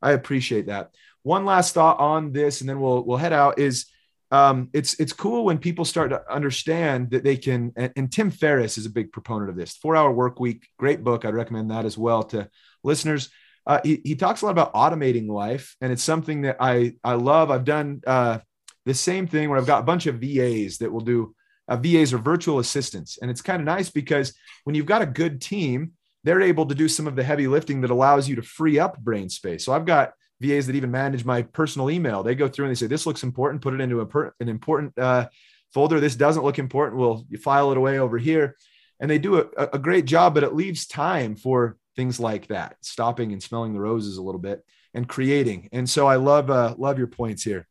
[0.00, 0.90] i appreciate that.
[1.22, 3.86] One last thought on this and then we'll we'll head out is
[4.30, 7.72] um, it's it's cool when people start to understand that they can.
[7.76, 9.76] And, and Tim Ferriss is a big proponent of this.
[9.76, 11.24] Four Hour Work Week, great book.
[11.24, 12.48] I'd recommend that as well to
[12.84, 13.30] listeners.
[13.66, 17.14] Uh, he, he talks a lot about automating life, and it's something that I I
[17.14, 17.50] love.
[17.50, 18.38] I've done uh,
[18.84, 21.34] the same thing where I've got a bunch of VAs that will do.
[21.70, 24.32] Uh, VAs or virtual assistants, and it's kind of nice because
[24.64, 25.92] when you've got a good team,
[26.24, 28.98] they're able to do some of the heavy lifting that allows you to free up
[28.98, 29.66] brain space.
[29.66, 32.22] So I've got VAs that even manage my personal email.
[32.22, 34.96] They go through and they say, this looks important, put it into per- an important
[34.98, 35.28] uh,
[35.74, 36.00] folder.
[36.00, 37.00] This doesn't look important.
[37.00, 38.56] We'll file it away over here.
[39.00, 42.76] And they do a, a great job, but it leaves time for things like that,
[42.80, 44.64] stopping and smelling the roses a little bit
[44.94, 45.68] and creating.
[45.72, 47.66] And so I love, uh, love your points here.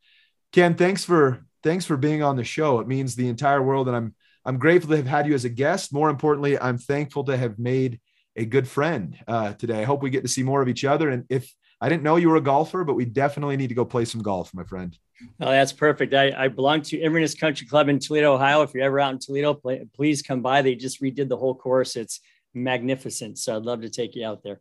[0.52, 2.80] Ken, thanks for, thanks for being on the show.
[2.80, 3.88] It means the entire world.
[3.88, 4.16] And I'm,
[4.46, 5.94] I'm grateful to have had you as a guest.
[5.94, 8.00] More importantly, I'm thankful to have made
[8.36, 9.82] a good friend uh, today.
[9.82, 11.10] I hope we get to see more of each other.
[11.10, 13.86] And if, I didn't know you were a golfer, but we definitely need to go
[13.86, 14.98] play some golf, my friend.
[15.40, 16.14] Oh, that's perfect.
[16.14, 18.62] I, I belong to Inverness Country Club in Toledo, Ohio.
[18.62, 20.62] If you're ever out in Toledo, play, please come by.
[20.62, 21.96] They just redid the whole course.
[21.96, 22.20] It's
[22.54, 23.38] magnificent.
[23.38, 24.60] So I'd love to take you out there.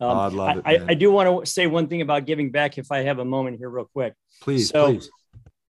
[0.00, 0.62] Um, oh, I'd love it.
[0.66, 3.24] I, I, do want to say one thing about giving back if I have a
[3.24, 4.14] moment here, real quick.
[4.40, 5.10] Please, so, please.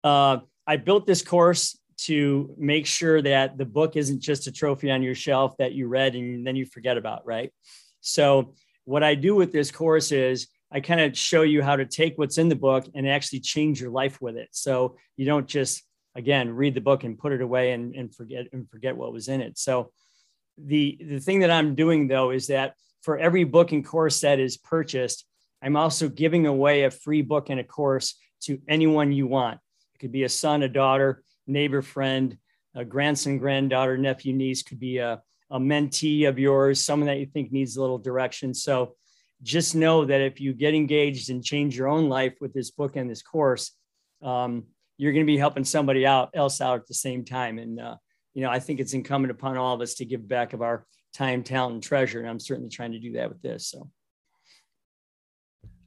[0.02, 4.90] Uh, I built this course to make sure that the book isn't just a trophy
[4.90, 7.52] on your shelf that you read and then you forget about, right?
[8.00, 8.54] So,
[8.84, 12.18] what I do with this course is I kind of show you how to take
[12.18, 14.48] what's in the book and actually change your life with it.
[14.52, 15.82] So you don't just
[16.14, 19.28] again read the book and put it away and, and forget and forget what was
[19.28, 19.58] in it.
[19.58, 19.92] So
[20.56, 24.40] the the thing that I'm doing though is that for every book and course that
[24.40, 25.24] is purchased,
[25.62, 29.60] I'm also giving away a free book and a course to anyone you want.
[29.94, 32.36] It could be a son, a daughter, neighbor, friend,
[32.74, 37.26] a grandson, granddaughter, nephew, niece, could be a, a mentee of yours, someone that you
[37.26, 38.54] think needs a little direction.
[38.54, 38.94] So
[39.42, 42.96] just know that if you get engaged and change your own life with this book
[42.96, 43.72] and this course,
[44.22, 44.64] um,
[44.96, 47.58] you're going to be helping somebody out else out at the same time.
[47.58, 47.96] And, uh,
[48.34, 50.84] you know, I think it's incumbent upon all of us to give back of our
[51.14, 52.20] time, talent, and treasure.
[52.20, 53.68] And I'm certainly trying to do that with this.
[53.68, 53.88] So.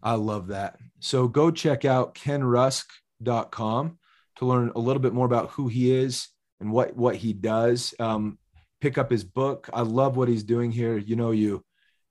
[0.03, 0.77] I love that.
[0.99, 3.99] So go check out kenrusk.com
[4.37, 6.27] to learn a little bit more about who he is
[6.59, 7.93] and what what he does.
[7.99, 8.39] Um,
[8.79, 9.69] pick up his book.
[9.73, 10.97] I love what he's doing here.
[10.97, 11.63] You know, you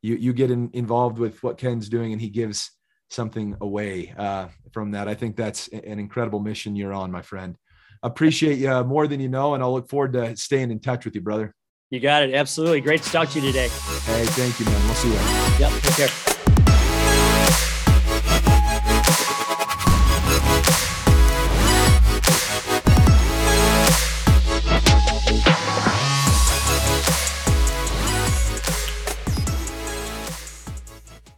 [0.03, 2.71] you you get in, involved with what Ken's doing, and he gives
[3.09, 5.09] something away uh, from that.
[5.09, 7.57] I think that's an incredible mission you're on, my friend.
[8.03, 11.15] Appreciate you more than you know, and I'll look forward to staying in touch with
[11.15, 11.55] you, brother.
[11.91, 12.35] You got it.
[12.35, 12.81] Absolutely.
[12.81, 13.69] Great to talk to you today.
[14.05, 14.87] Hey, thank you, man.
[14.87, 15.15] We'll see you.
[15.59, 15.83] Yep.
[15.83, 16.30] Take care.